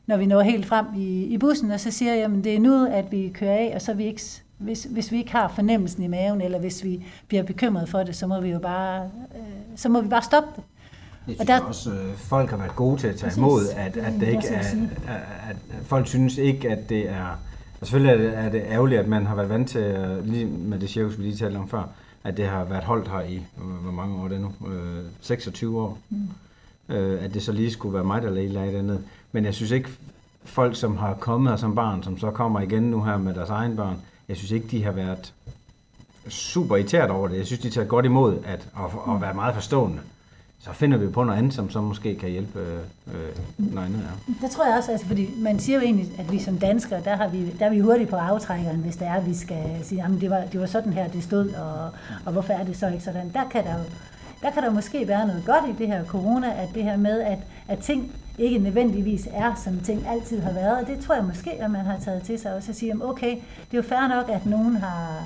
når 0.08 0.18
vi 0.18 0.26
når 0.26 0.42
helt 0.42 0.66
frem 0.66 0.86
i, 0.98 1.24
i 1.24 1.38
bussen, 1.38 1.72
og 1.72 1.80
så 1.80 1.92
siger, 1.92 2.16
jamen 2.16 2.44
det 2.44 2.56
er 2.56 2.60
nu, 2.60 2.86
at 2.86 3.12
vi 3.12 3.32
kører 3.34 3.54
af, 3.54 3.72
og 3.76 3.82
så 3.82 3.94
vi 3.94 4.06
ikke, 4.06 4.22
hvis, 4.58 4.84
hvis 4.84 5.12
vi 5.12 5.18
ikke 5.18 5.32
har 5.32 5.48
fornemmelsen 5.48 6.04
i 6.04 6.08
maven, 6.08 6.42
eller 6.42 6.60
hvis 6.60 6.84
vi 6.84 7.06
bliver 7.28 7.44
bekymret 7.44 7.90
for 7.90 8.04
det, 8.04 8.16
så 8.16 8.28
må 8.28 8.40
vi 8.40 8.50
jo 8.50 8.60
bare, 8.60 9.04
øh, 9.36 9.42
så 9.76 9.90
må 9.90 10.02
vi 10.02 10.08
bare 10.08 10.22
stoppe 10.22 10.50
det. 10.56 10.64
Jeg 11.28 11.36
synes 11.36 11.40
og 11.40 11.48
der, 11.48 11.60
også, 11.60 11.92
øh, 11.92 12.16
folk 12.16 12.50
har 12.50 12.58
været 12.58 12.76
gode 12.76 13.00
til 13.00 13.08
at 13.08 13.16
tage 13.16 13.28
præcis, 13.28 13.38
imod, 13.38 13.62
at, 13.76 13.98
at, 13.98 14.14
det 14.20 14.28
ikke 14.28 14.48
er, 14.48 14.60
at, 14.60 15.18
at 15.50 15.56
folk 15.84 16.08
synes 16.08 16.38
ikke, 16.38 16.70
at 16.70 16.90
det 16.90 17.10
er... 17.10 17.40
Og 17.82 17.88
selvfølgelig 17.88 18.26
er 18.26 18.30
det, 18.30 18.38
er 18.38 18.50
det 18.50 18.64
ærgerligt, 18.70 19.02
at 19.02 19.08
man 19.08 19.26
har 19.26 19.36
været 19.36 19.50
vant 19.50 19.70
til, 19.70 20.18
lige 20.24 20.46
med 20.46 20.80
det 20.80 20.90
cirkus, 20.90 21.18
vi 21.18 21.24
lige 21.24 21.38
talte 21.38 21.58
om 21.58 21.70
før, 21.70 21.84
at 22.24 22.38
det 22.38 22.48
har 22.48 22.64
været 22.64 22.84
holdt 22.84 23.08
her 23.08 23.22
i, 23.22 23.46
hvor 23.56 23.92
mange 23.92 24.22
år 24.22 24.28
det 24.28 24.38
er 24.38 24.42
nu? 24.42 24.54
Øh, 24.68 25.04
26 25.22 25.82
år. 25.82 25.98
Mm. 26.10 26.30
Øh, 26.96 27.24
at 27.24 27.34
det 27.34 27.44
så 27.44 27.52
lige 27.52 27.72
skulle 27.72 27.94
være 27.94 28.04
mig, 28.04 28.22
der 28.22 28.30
lagde 28.30 28.74
det 28.74 28.86
ned. 28.86 29.00
Men 29.32 29.46
jeg 29.46 29.54
synes 29.54 29.72
ikke, 29.72 29.90
folk, 30.44 30.76
som 30.76 30.98
har 30.98 31.14
kommet 31.14 31.52
her 31.52 31.58
som 31.58 31.76
barn, 31.76 32.04
som 32.04 32.18
så 32.18 32.32
kommer 32.32 32.62
igen 32.62 32.84
nu 32.84 33.04
her 33.04 33.18
med 33.18 33.34
deres 33.34 33.50
egen 33.50 33.76
børn, 33.76 33.98
jeg 34.30 34.38
synes 34.38 34.52
ikke, 34.52 34.68
de 34.68 34.84
har 34.84 34.92
været 34.92 35.34
super 36.30 36.76
irriteret 36.76 37.12
over 37.12 37.28
det. 37.28 37.38
Jeg 37.38 37.46
synes, 37.46 37.62
de 37.62 37.70
tager 37.70 37.88
godt 37.88 38.06
imod 38.06 38.38
at, 38.38 38.68
at, 38.78 39.16
at 39.16 39.22
være 39.22 39.34
meget 39.34 39.54
forstående 39.56 40.00
så 40.62 40.74
finder 40.74 40.98
vi 40.98 41.08
på 41.08 41.24
noget 41.24 41.38
andet, 41.38 41.54
som 41.54 41.70
så 41.70 41.82
måske 41.82 42.16
kan 42.16 42.30
hjælpe 42.30 42.60
øh, 42.60 42.78
øh 43.08 43.36
noget 43.58 43.86
andet. 43.86 44.00
Ja. 44.00 44.34
Det 44.42 44.52
tror 44.52 44.66
jeg 44.66 44.78
også, 44.78 44.92
altså, 44.92 45.08
fordi 45.08 45.30
man 45.38 45.60
siger 45.60 45.80
jo 45.80 45.86
egentlig, 45.86 46.20
at 46.20 46.32
vi 46.32 46.40
som 46.40 46.58
danskere, 46.58 47.02
der, 47.04 47.16
har 47.16 47.28
vi, 47.28 47.52
der 47.60 47.66
er 47.66 47.70
vi 47.70 47.80
hurtigt 47.80 48.10
på 48.10 48.16
aftrækkeren, 48.16 48.78
hvis 48.78 48.98
det 48.98 49.08
er, 49.08 49.14
at 49.14 49.26
vi 49.26 49.34
skal 49.36 49.80
sige, 49.84 50.04
at 50.04 50.22
det 50.22 50.30
var, 50.30 50.42
det 50.52 50.60
var 50.60 50.66
sådan 50.66 50.94
her, 50.94 51.08
det 51.08 51.24
stod, 51.24 51.50
og, 51.50 51.90
og 52.26 52.32
hvorfor 52.32 52.54
er 52.54 52.64
det 52.64 52.78
så 52.78 52.88
ikke 52.88 53.04
sådan. 53.04 53.32
Der 53.34 53.50
kan 53.52 53.64
der 53.64 53.78
jo 53.78 53.84
der 54.42 54.52
kan 54.52 54.64
der 54.64 54.70
måske 54.70 55.08
være 55.08 55.28
noget 55.28 55.44
godt 55.46 55.70
i 55.70 55.84
det 55.84 55.88
her 55.88 56.06
corona, 56.06 56.62
at 56.62 56.70
det 56.74 56.84
her 56.84 56.98
med, 56.98 57.22
at, 57.22 57.38
at 57.68 57.80
ting 57.80 58.12
ikke 58.38 58.58
nødvendigvis 58.58 59.28
er, 59.34 59.56
som 59.56 59.80
ting 59.80 60.08
altid 60.08 60.42
har 60.42 60.54
været. 60.54 60.82
Og 60.82 60.88
det 60.88 61.00
tror 61.00 61.16
jeg 61.16 61.24
måske, 61.24 61.52
at 61.52 61.72
man 61.72 61.86
har 61.86 62.00
taget 62.00 62.24
til 62.24 62.40
sig 62.40 62.56
også 62.56 62.72
at 62.72 62.76
sige, 62.76 62.94
okay, 63.04 63.30
det 63.36 63.74
er 63.74 63.78
jo 63.78 63.82
fair 63.82 64.08
nok, 64.08 64.30
at 64.30 64.46
nogen 64.46 64.76
har, 64.76 65.24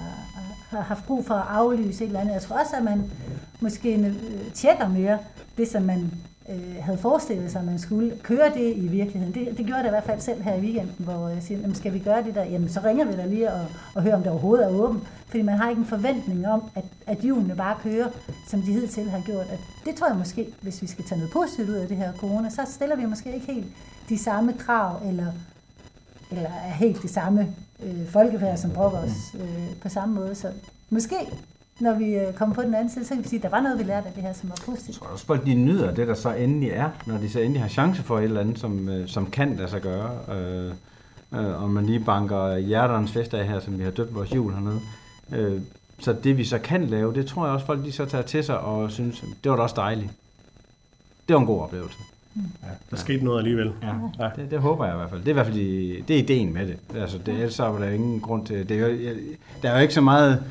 har 0.78 0.84
haft 0.84 1.06
brug 1.06 1.26
for 1.26 1.34
at 1.34 1.48
aflyse 1.50 2.04
et 2.04 2.08
eller 2.08 2.20
andet. 2.20 2.34
Jeg 2.34 2.42
tror 2.42 2.60
også, 2.60 2.76
at 2.76 2.84
man 2.84 3.12
måske 3.60 3.96
øh, 3.96 4.16
tjekker 4.54 4.88
mere 4.88 5.18
det, 5.58 5.68
som 5.68 5.84
man 5.84 6.12
øh, 6.50 6.76
havde 6.82 6.98
forestillet 6.98 7.52
sig, 7.52 7.60
at 7.60 7.66
man 7.66 7.80
skulle 7.80 8.18
køre 8.24 8.50
det 8.54 8.74
i 8.76 8.88
virkeligheden. 8.88 9.34
Det, 9.34 9.58
det 9.58 9.66
gjorde 9.66 9.82
det 9.82 9.88
i 9.88 9.90
hvert 9.90 10.04
fald 10.04 10.20
selv 10.20 10.42
her 10.42 10.56
i 10.56 10.60
weekenden, 10.60 11.06
hvor 11.06 11.28
jeg 11.28 11.44
siger, 11.44 11.60
jamen, 11.60 11.76
skal 11.76 11.94
vi 11.94 12.00
gøre 12.00 12.24
det 12.24 12.36
der? 12.36 12.44
Jamen, 12.44 12.70
så 12.70 12.80
ringer 12.84 13.06
vi 13.06 13.16
da 13.16 13.26
lige 13.26 13.54
og, 13.54 13.66
og 13.96 14.02
hører, 14.02 14.16
om 14.16 14.22
det 14.22 14.32
overhovedet 14.32 14.66
er 14.66 14.70
åbent. 14.70 15.04
Fordi 15.28 15.42
man 15.42 15.58
har 15.58 15.70
ikke 15.70 15.80
en 15.80 15.86
forventning 15.86 16.48
om, 16.48 16.64
at, 16.76 16.84
at 17.08 17.18
hjulene 17.18 17.56
bare 17.56 17.78
kører, 17.84 18.08
som 18.48 18.62
de 18.62 18.74
hidtil 18.74 19.10
har 19.10 19.22
gjort. 19.26 19.46
At 19.52 19.60
det 19.86 19.96
tror 19.96 20.08
jeg 20.08 20.18
måske, 20.18 20.48
hvis 20.62 20.82
vi 20.82 20.88
skal 20.88 21.06
tage 21.06 21.20
noget 21.20 21.34
positivt 21.34 21.70
ud 21.70 21.76
af 21.76 21.88
det 21.88 21.98
her 21.98 22.14
corona, 22.14 22.50
så 22.50 22.62
stiller 22.68 22.96
vi 22.96 23.06
måske 23.06 23.34
ikke 23.34 23.54
helt 23.54 23.68
de 24.10 24.18
samme 24.18 24.54
krav, 24.54 25.02
eller, 25.08 25.28
eller 26.32 26.50
er 26.50 26.74
helt 26.74 27.02
det 27.02 27.10
samme 27.10 27.56
øh, 27.84 28.08
folkefærd, 28.08 28.58
som 28.58 28.72
brokker 28.72 29.00
os 29.00 29.36
øh, 29.36 29.76
på 29.82 29.90
samme 29.90 30.16
måde. 30.16 30.36
Så 30.36 30.48
måske 30.90 31.16
når 31.80 31.94
vi 31.94 32.06
øh, 32.06 32.34
kommer 32.34 32.56
på 32.56 32.62
den 32.62 32.76
anden 32.76 32.90
side, 32.90 33.06
så 33.06 33.14
kan 33.14 33.24
vi 33.24 33.30
sige, 33.30 33.40
at 33.40 33.44
der 33.44 33.50
var 33.50 33.62
noget, 33.62 33.80
vi 33.80 33.84
lærte 33.84 34.08
af 34.08 34.14
det 34.14 34.24
her, 34.24 34.34
som 34.34 34.50
var 34.50 34.60
positivt. 34.66 34.88
Jeg 34.88 34.96
tror 34.96 35.08
også, 35.08 35.26
folk 35.26 35.46
de 35.46 35.54
nyder 35.54 35.94
det, 35.94 36.08
der 36.08 36.14
så 36.14 36.34
endelig 36.34 36.70
er, 36.70 36.90
når 37.06 37.18
de 37.18 37.30
så 37.30 37.40
endelig 37.40 37.62
har 37.62 37.70
chance 37.70 38.04
for 38.04 38.18
et 38.18 38.24
eller 38.24 38.42
andet, 38.42 38.60
som, 38.60 38.90
øh, 38.90 39.08
som 39.08 39.32
kan 39.32 39.56
lade 39.56 39.70
sig 39.70 39.82
gøre. 39.82 40.36
Øh, 40.36 40.72
øh, 41.34 41.64
og 41.64 41.70
man 41.70 41.86
lige 41.86 42.00
banker 42.00 42.58
hjerternes 42.58 43.12
fest 43.12 43.34
af 43.34 43.48
her, 43.48 43.60
som 43.60 43.80
vi 43.80 43.84
har 43.84 43.92
døbt 43.92 44.16
vores 44.16 44.36
jul 44.36 44.54
hernede. 44.54 44.80
Øh, 45.32 45.62
så 46.00 46.14
det 46.14 46.38
vi 46.38 46.44
så 46.44 46.60
kan 46.60 46.88
lave, 46.88 47.14
det 47.14 47.26
tror 47.26 47.46
jeg 47.46 47.54
også, 47.54 47.66
folk 47.66 47.86
de 47.86 47.92
så 47.92 48.06
tager 48.06 48.24
til 48.24 48.44
sig 48.44 48.60
og 48.60 48.92
synes, 48.92 49.24
det 49.44 49.52
var 49.52 49.56
da 49.56 49.64
også 49.64 49.76
dejligt. 49.76 50.12
Det 51.28 51.34
var 51.34 51.40
en 51.40 51.46
god 51.48 51.62
oplevelse. 51.62 51.98
Ja, 52.36 52.68
der 52.92 52.98
skete 52.98 53.26
noget 53.26 53.40
alligevel. 53.40 53.72
Ja, 53.82 54.24
ja. 54.26 54.30
Det, 54.36 54.52
det 54.52 54.60
håber 54.60 54.86
jeg 54.86 54.94
i 54.94 54.98
hvert 54.98 55.10
fald. 55.10 55.20
Det 55.20 55.28
er 55.28 55.32
i 55.32 55.34
hvert 55.34 55.46
fald 55.46 55.58
det 56.08 56.16
er 56.16 56.20
ideen 56.20 56.54
med 56.54 56.68
det. 56.68 56.78
Altså, 56.96 57.18
det, 57.18 57.34
ellers 57.34 57.60
er 57.60 57.78
der 57.80 57.90
ingen 57.90 58.20
grund 58.20 58.46
til... 58.46 58.70
Det 58.70 58.80
er 58.80 58.88
jo, 58.88 58.98
der 59.62 59.70
er 59.70 59.76
jo 59.76 59.82
ikke 59.82 59.94
så 59.94 60.02
meget 60.02 60.44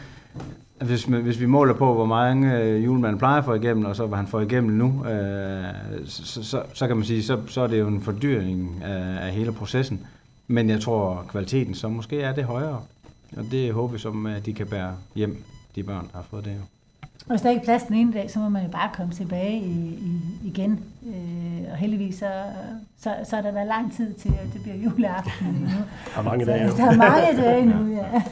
hvis, 0.85 1.05
hvis 1.05 1.41
vi 1.41 1.47
måler 1.47 1.75
på, 1.75 1.95
hvor 1.95 2.05
mange 2.05 2.59
øh, 2.59 2.85
julemanden 2.85 3.19
plejer 3.19 3.39
at 3.39 3.45
få 3.45 3.55
igennem, 3.55 3.85
og 3.85 3.97
så 3.97 4.07
hvad 4.07 4.19
han 4.19 4.27
får 4.27 4.41
igennem 4.41 4.71
nu, 4.71 5.07
øh, 5.07 5.65
så, 6.07 6.45
så, 6.45 6.62
så 6.75 6.87
kan 6.87 6.97
man 6.97 7.05
sige, 7.05 7.23
så, 7.23 7.40
så 7.47 7.61
er 7.61 7.66
det 7.66 7.79
jo 7.79 7.88
en 7.88 8.01
fordyring 8.01 8.83
af, 8.85 9.27
af 9.27 9.33
hele 9.33 9.53
processen. 9.53 10.01
Men 10.49 10.71
jeg 10.71 10.81
tror, 10.81 11.25
kvaliteten 11.29 11.75
så 11.75 11.88
måske 11.88 12.21
er 12.21 12.35
det 12.35 12.45
højere. 12.45 12.81
Og 13.37 13.45
det 13.51 13.73
håber 13.73 13.92
vi 13.92 13.99
som, 13.99 14.27
at 14.27 14.47
de 14.47 14.53
kan 14.53 14.66
bære 14.66 14.95
hjem, 15.14 15.45
de 15.75 15.83
børn, 15.83 16.09
der 16.12 16.16
har 16.16 16.25
fået 16.31 16.45
det 16.45 16.51
jo. 16.51 16.82
Og 17.27 17.31
hvis 17.31 17.41
der 17.41 17.51
ikke 17.51 17.61
er 17.61 17.65
plads 17.65 17.83
den 17.83 17.97
ene 17.97 18.13
dag, 18.13 18.31
så 18.31 18.39
må 18.39 18.49
man 18.49 18.63
jo 18.63 18.69
bare 18.69 18.91
komme 18.97 19.13
tilbage 19.13 19.59
i, 19.59 19.99
i, 20.01 20.21
igen. 20.49 20.81
Øh, 21.07 21.73
og 21.73 21.77
heldigvis 21.77 22.15
så, 22.15 22.31
så, 23.03 23.15
så 23.31 23.37
er 23.37 23.41
der 23.41 23.53
været 23.53 23.67
lang 23.67 23.97
tid 23.97 24.13
til, 24.15 24.29
at 24.29 24.53
det 24.53 24.63
bliver 24.63 24.77
juleaften 24.77 25.47
nu. 25.47 25.69
Der 26.15 26.21
er 26.21 26.23
mange 26.23 26.45
dage. 26.47 26.71
Så, 26.71 26.77
der 26.77 26.91
er 26.91 26.97
mange 26.97 27.43
dage 27.43 27.67
nu, 27.67 27.97
ja. 27.97 28.23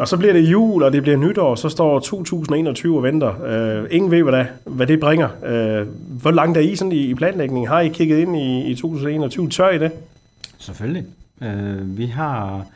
og 0.00 0.08
så 0.08 0.16
bliver 0.16 0.32
det 0.32 0.40
jul, 0.40 0.82
og 0.82 0.92
det 0.92 1.02
bliver 1.02 1.16
nytår, 1.16 1.54
så 1.54 1.68
står 1.68 1.98
2021 1.98 2.96
og 2.96 3.02
venter. 3.02 3.44
Øh, 3.44 3.86
ingen 3.90 4.10
ved, 4.10 4.22
hvad 4.22 4.32
det, 4.32 4.46
hvad 4.64 4.86
det 4.86 5.00
bringer. 5.00 5.28
Øh, 5.44 5.86
hvor 6.22 6.30
langt 6.30 6.58
er 6.58 6.62
I 6.62 6.76
sådan 6.76 6.92
i, 6.92 7.00
i 7.00 7.14
planlægningen? 7.14 7.68
Har 7.68 7.80
I 7.80 7.88
kigget 7.88 8.18
ind 8.18 8.36
i, 8.36 8.70
i 8.70 8.74
2021? 8.74 9.48
Tør 9.48 9.70
I 9.70 9.78
det? 9.78 9.92
Selvfølgelig. 10.58 11.04
Øh, 11.42 11.98
vi 11.98 12.06
har... 12.06 12.66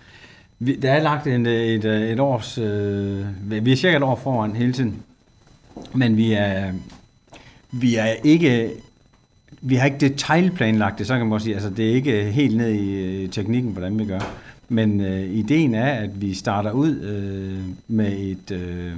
Vi, 0.59 0.77
der 0.77 0.92
er 0.92 1.03
lagt 1.03 1.27
en, 1.27 1.47
et, 1.47 1.85
et 1.85 2.20
års... 2.20 2.59
Øh, 2.59 3.27
vi 3.64 3.73
er 3.73 3.77
cirka 3.77 3.97
et 3.97 4.03
år 4.03 4.16
foran 4.16 4.57
hele 4.57 4.73
tiden. 4.73 5.03
Men 5.94 6.16
vi 6.16 6.33
er, 6.33 6.72
vi 7.70 7.96
er 7.96 8.12
ikke 8.24 8.70
vi 9.66 9.74
har 9.74 9.85
ikke 9.85 10.00
detaljplanlagt 10.00 10.98
det, 10.98 11.07
så 11.07 11.18
kan 11.18 11.26
man 11.26 11.40
sige. 11.40 11.54
Altså, 11.54 11.70
det 11.70 11.90
er 11.90 11.94
ikke 11.94 12.22
helt 12.22 12.57
ned 12.57 12.70
i 12.70 12.94
øh, 12.94 13.30
teknikken, 13.30 13.72
hvordan 13.72 13.98
vi 13.98 14.04
gør. 14.04 14.20
Men 14.68 15.00
øh, 15.00 15.30
ideen 15.30 15.74
er, 15.74 15.92
at 15.92 16.20
vi 16.20 16.35
starter 16.35 16.70
ud 16.70 17.00
øh, 17.00 17.61
med 17.88 18.18
et 18.18 18.50
øh, 18.50 18.92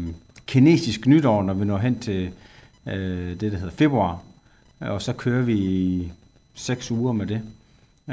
kinesisk 0.46 1.06
nytår, 1.06 1.42
når 1.42 1.54
vi 1.54 1.64
når 1.64 1.78
hen 1.78 1.98
til 1.98 2.30
øh, 2.86 3.40
det, 3.40 3.52
der 3.52 3.58
hedder 3.58 3.70
februar. 3.70 4.18
Og 4.80 5.02
så 5.02 5.12
kører 5.12 5.42
vi 5.42 6.12
seks 6.54 6.90
uger 6.90 7.12
med 7.12 7.26
det. 7.26 7.40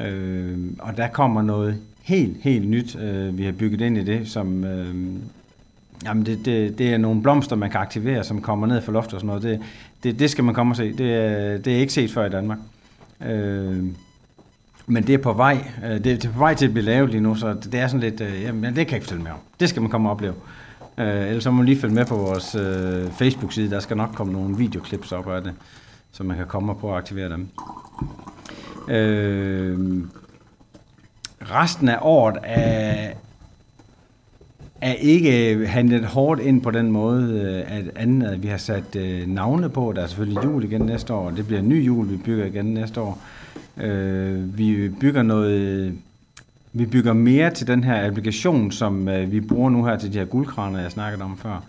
Øh, 0.06 0.60
og 0.80 0.98
der 0.98 1.08
kommer 1.08 1.42
noget 1.42 1.78
helt, 2.04 2.38
helt 2.42 2.68
nyt, 2.68 2.96
øh, 2.96 3.38
vi 3.38 3.46
har 3.46 3.52
bygget 3.52 3.82
ind 3.82 3.98
i 3.98 4.04
det, 4.04 4.28
som... 4.28 4.64
Øh, 4.64 4.96
Jamen, 6.06 6.26
det, 6.26 6.46
det, 6.46 6.78
det 6.78 6.94
er 6.94 6.98
nogle 6.98 7.22
blomster, 7.22 7.56
man 7.56 7.70
kan 7.70 7.80
aktivere, 7.80 8.24
som 8.24 8.42
kommer 8.42 8.68
ned 8.68 8.82
fra 8.82 8.92
loftet 8.92 9.14
og 9.14 9.20
sådan 9.20 9.28
noget. 9.28 9.44
Det, 9.44 9.60
det, 10.04 10.20
det 10.20 10.30
skal 10.30 10.44
man 10.44 10.56
komme 10.56 10.72
og 10.72 10.78
se. 10.78 10.98
Det, 10.98 11.14
er, 11.14 11.58
det 11.58 11.74
er 11.74 11.78
ikke 11.78 11.94
set 11.94 12.12
før 12.12 12.26
i 12.26 12.30
Danmark. 12.30 12.58
Øh, 13.26 13.84
men 14.88 15.08
det 15.08 15.14
er 15.14 15.18
på 15.18 15.34
vej. 15.34 15.68
Øh, 15.84 15.92
det, 15.92 16.04
det 16.04 16.26
er 16.26 16.32
på 16.32 16.40
vej 16.40 16.54
til 16.54 16.66
at 16.66 16.74
blive 16.74 16.86
lavet 16.86 17.10
lige 17.10 17.22
nu, 17.22 17.36
så 17.36 17.54
det 17.54 17.76
er 17.76 17.88
sådan 17.88 18.00
lidt... 18.00 18.22
Øh, 18.22 18.42
jamen, 18.42 18.64
det 18.64 18.74
kan 18.74 18.78
jeg 18.78 18.94
ikke 18.94 19.04
fortælle 19.04 19.24
mere 19.24 19.34
om. 19.34 19.40
Det 19.60 19.70
skal 19.70 19.82
man 19.82 19.92
komme 19.92 20.10
og 20.10 20.12
opleve. 20.12 20.34
Øh, 20.98 21.28
ellers 21.28 21.44
så 21.44 21.52
må 21.52 21.58
man 21.58 21.66
lige 21.66 21.80
følge 21.80 21.96
med 21.96 22.06
på 22.06 22.16
vores 22.16 22.56
øh, 22.56 23.12
Facebook-side. 23.12 23.70
Der 23.70 23.80
skal 23.80 23.98
nok 23.98 24.10
komme 24.16 24.34
nogle 24.34 24.58
videoklips 24.58 25.12
op 25.12 25.30
af 25.30 25.44
det, 25.44 25.54
så 26.12 26.24
man 26.24 26.38
kan 26.38 26.48
komme 26.48 26.72
og 26.72 26.78
prøve 26.78 26.94
at 26.94 26.98
aktivere 26.98 27.30
dem. 27.30 27.48
Øh, 28.88 30.04
resten 31.42 31.90
af 31.90 31.98
året 32.02 32.38
er, 32.44 33.12
er 34.84 34.94
ikke 34.94 35.54
øh, 35.54 35.70
handlet 35.70 36.06
hårdt 36.06 36.42
ind 36.42 36.62
på 36.62 36.72
den 36.72 36.92
måde, 36.92 37.24
øh, 37.34 37.78
at 37.78 37.86
andet, 37.96 38.28
at 38.28 38.44
vi 38.44 38.48
har 38.48 38.58
sat 38.58 38.96
øh, 38.96 39.28
navne 39.28 39.70
på. 39.70 39.94
Der 39.96 40.02
er 40.02 40.08
selvfølgelig 40.08 40.44
jul 40.44 40.64
igen 40.64 40.82
næste 40.82 41.14
år, 41.14 41.26
og 41.26 41.38
det 41.38 41.48
bliver 41.48 41.60
en 41.60 41.70
ny 41.70 41.86
jul, 41.86 42.10
vi 42.10 42.18
bygger 42.18 42.46
igen 42.46 42.66
næste 42.66 43.02
år. 43.02 43.22
Øh, 43.78 44.58
vi 44.58 44.90
bygger 44.90 45.22
noget... 45.22 45.94
Vi 46.76 46.86
bygger 46.86 47.14
mere 47.14 47.52
til 47.52 47.68
den 47.68 47.84
her 47.84 48.08
applikation, 48.08 48.72
som 48.72 49.10
øh, 49.10 49.32
vi 49.32 49.42
bruger 49.42 49.70
nu 49.70 49.86
her 49.86 49.98
til 49.98 50.14
de 50.14 50.18
her 50.18 50.26
guldkraner, 50.26 50.80
jeg 50.80 50.92
snakkede 50.92 51.24
om 51.24 51.38
før. 51.38 51.64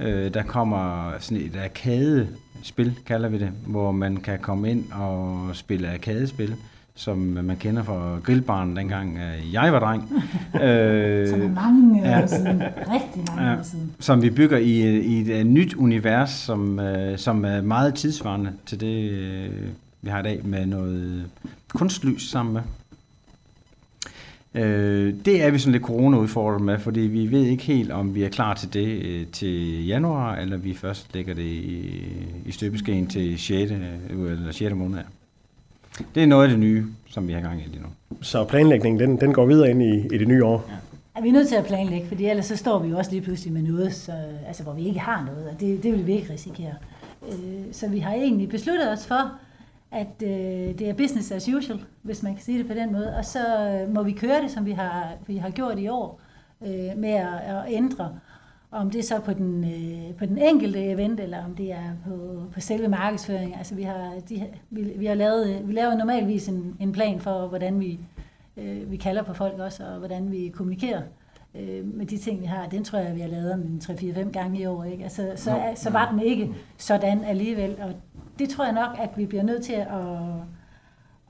Øh, 0.00 0.34
der 0.34 0.42
kommer 0.42 1.12
sådan 1.18 1.44
et 1.44 1.56
arcade-spil, 1.64 2.94
kalder 3.06 3.28
vi 3.28 3.38
det, 3.38 3.50
hvor 3.66 3.92
man 3.92 4.16
kan 4.16 4.38
komme 4.38 4.70
ind 4.70 4.84
og 4.92 5.48
spille 5.52 5.92
arcade-spil 5.92 6.54
som 6.96 7.18
man 7.18 7.56
kender 7.56 7.82
fra 7.82 8.18
grillbaren 8.22 8.76
dengang 8.76 9.18
øh, 9.18 9.52
jeg 9.52 9.72
var 9.72 9.78
dreng. 9.78 10.02
øh, 10.62 11.28
som 11.28 11.42
er 11.42 11.48
mange 11.48 12.08
ja, 12.08 12.22
år 12.22 12.26
siden. 12.26 12.62
Rigtig 12.62 13.24
mange 13.26 13.50
ja, 13.50 13.58
år 13.58 13.62
siden. 13.62 13.92
Som 14.00 14.22
vi 14.22 14.30
bygger 14.30 14.58
i, 14.58 15.00
i 15.00 15.20
et, 15.20 15.40
et 15.40 15.46
nyt 15.46 15.74
univers, 15.74 16.30
som, 16.30 16.78
øh, 16.78 17.18
som 17.18 17.44
er 17.44 17.60
meget 17.62 17.94
tidsvarende 17.94 18.52
til 18.66 18.80
det, 18.80 19.10
øh, 19.10 19.50
vi 20.02 20.10
har 20.10 20.20
i 20.20 20.22
dag, 20.22 20.40
med 20.44 20.66
noget 20.66 21.24
kunstlys 21.68 22.30
sammen 22.30 22.52
med. 22.52 22.62
Øh, 24.62 25.14
det 25.24 25.42
er 25.42 25.50
vi 25.50 25.58
sådan 25.58 25.72
lidt 25.72 25.82
corona-udfordret 25.82 26.60
med, 26.62 26.78
fordi 26.78 27.00
vi 27.00 27.30
ved 27.30 27.42
ikke 27.42 27.64
helt, 27.64 27.90
om 27.92 28.14
vi 28.14 28.24
er 28.24 28.28
klar 28.28 28.54
til 28.54 28.72
det 28.72 29.02
øh, 29.04 29.26
til 29.26 29.86
januar, 29.86 30.36
eller 30.36 30.56
vi 30.56 30.74
først 30.74 31.14
lægger 31.14 31.34
det 31.34 31.42
i, 31.42 32.02
i 32.46 32.52
støbeskeen 32.52 33.06
til 33.06 33.38
6. 33.38 33.72
Øh, 33.72 33.78
eller 34.10 34.52
6. 34.52 34.74
måned. 34.74 34.98
Det 36.14 36.22
er 36.22 36.26
noget 36.26 36.44
af 36.44 36.50
det 36.50 36.58
nye, 36.58 36.86
som 37.08 37.28
vi 37.28 37.32
har 37.32 37.40
gang 37.40 37.60
i 37.60 37.64
lige 37.68 37.82
nu. 37.82 38.18
Så 38.22 38.44
planlægningen, 38.44 39.00
den, 39.00 39.20
den 39.20 39.32
går 39.32 39.46
videre 39.46 39.70
ind 39.70 39.82
i, 39.82 40.14
i 40.14 40.18
det 40.18 40.28
nye 40.28 40.44
år? 40.44 40.64
Ja. 40.68 40.74
Er 41.16 41.22
vi 41.22 41.28
er 41.28 41.32
nødt 41.32 41.48
til 41.48 41.56
at 41.56 41.64
planlægge, 41.64 42.08
for 42.08 42.14
ellers 42.20 42.46
så 42.46 42.56
står 42.56 42.78
vi 42.78 42.88
jo 42.88 42.98
også 42.98 43.10
lige 43.10 43.22
pludselig 43.22 43.52
med 43.52 43.62
noget, 43.62 43.94
så, 43.94 44.12
altså, 44.46 44.62
hvor 44.62 44.72
vi 44.72 44.86
ikke 44.86 45.00
har 45.00 45.24
noget, 45.24 45.48
og 45.48 45.60
det, 45.60 45.82
det 45.82 45.92
vil 45.92 46.06
vi 46.06 46.12
ikke 46.12 46.32
risikere. 46.32 46.74
Øh, 47.28 47.64
så 47.72 47.88
vi 47.88 47.98
har 47.98 48.12
egentlig 48.12 48.48
besluttet 48.48 48.92
os 48.92 49.06
for, 49.06 49.32
at 49.90 50.22
øh, 50.22 50.78
det 50.78 50.88
er 50.88 50.92
business 50.92 51.32
as 51.32 51.48
usual, 51.48 51.80
hvis 52.02 52.22
man 52.22 52.34
kan 52.34 52.44
sige 52.44 52.58
det 52.58 52.66
på 52.66 52.74
den 52.74 52.92
måde. 52.92 53.16
Og 53.16 53.24
så 53.24 53.40
må 53.94 54.02
vi 54.02 54.12
køre 54.12 54.42
det, 54.42 54.50
som 54.50 54.66
vi 54.66 54.72
har, 54.72 55.12
vi 55.26 55.36
har 55.36 55.50
gjort 55.50 55.78
i 55.78 55.88
år, 55.88 56.20
øh, 56.62 56.98
med 56.98 57.10
at, 57.10 57.28
at 57.48 57.64
ændre. 57.68 58.18
Om 58.74 58.90
det 58.90 58.98
er 58.98 59.02
så 59.02 59.20
på 59.20 59.32
den, 59.32 59.64
øh, 59.64 60.14
på 60.14 60.26
den 60.26 60.38
enkelte 60.38 60.84
event, 60.84 61.20
eller 61.20 61.44
om 61.44 61.54
det 61.54 61.72
er 61.72 61.92
på, 62.06 62.42
på 62.52 62.60
selve 62.60 62.88
markedsføringen. 62.88 63.58
Altså 63.58 63.74
vi 63.74 63.82
har, 63.82 64.12
de, 64.28 64.46
vi, 64.70 64.82
vi 64.82 65.06
har 65.06 65.14
lavet, 65.14 65.68
vi 65.68 65.72
laver 65.72 65.94
normalvis 65.94 66.48
en, 66.48 66.76
en 66.80 66.92
plan 66.92 67.20
for, 67.20 67.46
hvordan 67.46 67.80
vi, 67.80 68.00
øh, 68.56 68.90
vi 68.90 68.96
kalder 68.96 69.22
på 69.22 69.34
folk 69.34 69.58
også, 69.58 69.84
og 69.84 69.98
hvordan 69.98 70.30
vi 70.30 70.52
kommunikerer 70.54 71.02
øh, 71.54 71.94
med 71.96 72.06
de 72.06 72.18
ting, 72.18 72.40
vi 72.40 72.46
har. 72.46 72.68
Den 72.68 72.84
tror 72.84 72.98
jeg, 72.98 73.14
vi 73.14 73.20
har 73.20 73.28
lavet 73.28 73.54
en 73.54 73.80
3-4-5 73.84 74.30
gange 74.30 74.60
i 74.60 74.66
år. 74.66 74.84
Ikke? 74.84 75.02
Altså, 75.02 75.32
så, 75.36 75.60
så 75.74 75.90
var 75.90 76.10
den 76.10 76.20
ikke 76.20 76.54
sådan 76.78 77.24
alligevel. 77.24 77.76
Og 77.82 77.92
det 78.38 78.48
tror 78.48 78.64
jeg 78.64 78.74
nok, 78.74 78.98
at 78.98 79.10
vi 79.16 79.26
bliver 79.26 79.44
nødt 79.44 79.62
til 79.64 79.72
at... 79.72 80.06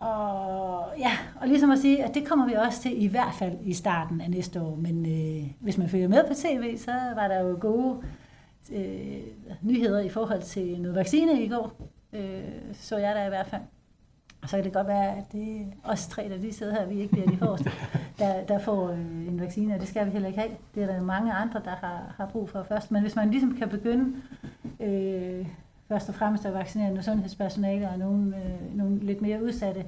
Og, 0.04 0.98
ja, 0.98 1.10
og 1.40 1.48
ligesom 1.48 1.70
at 1.70 1.78
sige, 1.78 2.04
at 2.04 2.14
det 2.14 2.26
kommer 2.26 2.46
vi 2.46 2.52
også 2.52 2.82
til 2.82 3.02
i 3.02 3.06
hvert 3.06 3.34
fald 3.38 3.52
i 3.62 3.72
starten 3.72 4.20
af 4.20 4.30
næste 4.30 4.60
år. 4.60 4.76
Men 4.76 5.06
øh, 5.06 5.50
hvis 5.60 5.78
man 5.78 5.88
følger 5.88 6.08
med 6.08 6.24
på 6.28 6.34
tv, 6.34 6.78
så 6.78 6.92
var 7.14 7.28
der 7.28 7.40
jo 7.40 7.58
gode 7.60 8.02
øh, 8.72 9.20
nyheder 9.62 10.00
i 10.00 10.08
forhold 10.08 10.42
til 10.42 10.80
noget 10.80 10.96
vaccine 10.96 11.42
i 11.42 11.48
går. 11.48 11.72
Øh, 12.12 12.42
så 12.72 12.96
jeg 12.96 13.14
der 13.14 13.26
i 13.26 13.28
hvert 13.28 13.46
fald. 13.46 13.62
Og 14.42 14.48
så 14.48 14.56
kan 14.56 14.64
det 14.64 14.72
godt 14.72 14.86
være, 14.86 15.16
at 15.16 15.32
det 15.32 15.60
er 15.60 15.64
os 15.84 16.06
tre, 16.06 16.28
der 16.28 16.36
lige 16.36 16.52
sidder 16.52 16.72
her, 16.74 16.86
vi 16.86 17.00
ikke 17.00 17.12
bliver 17.12 17.30
de 17.30 17.36
forreste, 17.36 17.70
der, 18.18 18.44
der 18.44 18.58
får 18.58 18.90
øh, 18.90 19.28
en 19.28 19.40
vaccine, 19.40 19.74
og 19.74 19.80
det 19.80 19.88
skal 19.88 20.06
vi 20.06 20.10
heller 20.10 20.28
ikke 20.28 20.40
have. 20.40 20.52
Det 20.74 20.82
er 20.82 20.86
der 20.86 21.02
mange 21.02 21.32
andre, 21.32 21.60
der 21.64 21.70
har, 21.70 22.14
har 22.16 22.26
brug 22.26 22.48
for 22.48 22.62
først. 22.62 22.90
Men 22.90 23.02
hvis 23.02 23.16
man 23.16 23.30
ligesom 23.30 23.56
kan 23.56 23.68
begynde 23.68 24.16
øh, 24.80 25.46
først 25.94 26.08
og 26.08 26.14
fremmest 26.14 26.46
at 26.46 26.54
vaccinere 26.54 26.88
nogle 26.88 27.02
sundhedspersonale 27.02 27.88
og 27.88 27.98
nogle, 27.98 28.36
øh, 28.36 28.76
nogle 28.76 28.98
lidt 28.98 29.22
mere 29.22 29.44
udsatte 29.44 29.84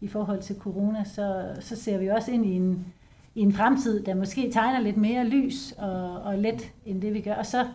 i 0.00 0.08
forhold 0.08 0.42
til 0.42 0.56
corona, 0.58 1.04
så, 1.04 1.44
så 1.60 1.76
ser 1.76 1.98
vi 1.98 2.08
også 2.08 2.32
ind 2.32 2.46
i 2.46 2.56
en, 2.56 2.86
i 3.34 3.40
en 3.40 3.52
fremtid, 3.52 4.04
der 4.04 4.14
måske 4.14 4.50
tegner 4.52 4.80
lidt 4.80 4.96
mere 4.96 5.24
lys 5.24 5.72
og, 5.78 6.22
og 6.22 6.38
let 6.38 6.72
end 6.86 7.02
det 7.02 7.14
vi 7.14 7.20
gør. 7.20 7.34
Og 7.34 7.46
så 7.46 7.66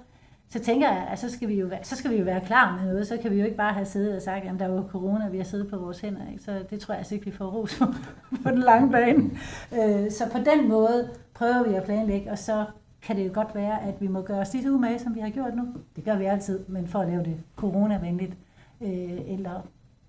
så 0.50 0.60
tænker 0.60 0.88
jeg, 0.88 1.08
at 1.12 1.20
så 1.20 1.32
skal, 1.32 1.48
vi 1.48 1.60
jo 1.60 1.68
være, 1.68 1.84
så 1.84 1.96
skal 1.96 2.12
vi 2.12 2.18
jo 2.18 2.24
være 2.24 2.42
klar 2.46 2.76
med 2.76 2.92
noget. 2.92 3.08
Så 3.08 3.18
kan 3.18 3.32
vi 3.32 3.40
jo 3.40 3.46
ikke 3.46 3.58
bare 3.58 3.74
have 3.74 3.86
siddet 3.86 4.16
og 4.16 4.22
sagt, 4.22 4.46
at 4.46 4.60
der 4.60 4.68
var 4.68 4.84
corona, 4.92 5.30
vi 5.30 5.38
har 5.38 5.44
siddet 5.44 5.68
på 5.70 5.78
vores 5.78 6.00
hænder. 6.00 6.32
Ikke? 6.32 6.44
Så 6.44 6.52
det 6.70 6.80
tror 6.80 6.94
jeg 6.94 7.00
altså 7.00 7.16
ikke, 7.16 7.26
vi 7.26 7.32
får 7.32 7.46
ros 7.46 7.82
på 8.44 8.50
den 8.50 8.60
lange 8.60 8.92
bane. 8.92 9.24
Øh, 9.74 10.12
så 10.12 10.30
på 10.32 10.38
den 10.38 10.70
måde 10.70 11.10
prøver 11.34 11.64
vi 11.70 11.74
at 11.74 11.84
planlægge, 11.84 12.32
og 12.32 12.38
så 12.38 12.66
kan 13.06 13.18
det 13.18 13.26
jo 13.26 13.32
godt 13.34 13.56
være, 13.56 13.84
at 13.84 13.94
vi 14.00 14.08
må 14.08 14.22
gøre 14.22 14.40
os 14.40 14.54
lidt 14.54 14.68
umage, 14.68 15.00
som 15.00 15.16
vi 15.16 15.20
har 15.20 15.30
gjort 15.30 15.56
nu. 15.56 15.64
Det 15.96 16.04
gør 16.04 16.18
vi 16.18 16.26
altid, 16.26 16.60
men 16.68 16.88
for 16.88 17.00
at 17.00 17.08
lave 17.08 17.24
det 17.24 17.36
coronavenligt, 17.56 18.34
øh, 18.82 19.20
eller 19.28 19.62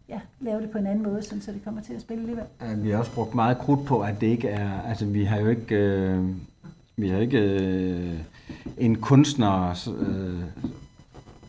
ja, 0.09 0.21
lave 0.41 0.61
det 0.61 0.71
på 0.71 0.79
en 0.79 0.87
anden 0.87 1.05
måde, 1.05 1.23
sådan, 1.23 1.41
så 1.41 1.53
det 1.53 1.65
kommer 1.65 1.83
til 1.83 1.95
at 1.95 2.01
spille 2.01 2.21
alligevel. 2.21 2.85
Vi 2.85 2.91
har 2.91 2.99
også 2.99 3.13
brugt 3.13 3.35
meget 3.35 3.59
krudt 3.59 3.87
på, 3.87 4.01
at 4.01 4.21
det 4.21 4.27
ikke 4.27 4.49
er, 4.49 4.81
altså 4.81 5.07
vi 5.07 5.25
har 5.25 5.41
jo 5.41 5.49
ikke, 5.49 5.77
øh, 5.77 6.25
vi 6.97 7.09
har 7.09 7.19
ikke 7.19 7.39
øh, 7.39 8.13
en 8.79 8.97
kunstner, 8.97 9.71
øh, 9.99 10.41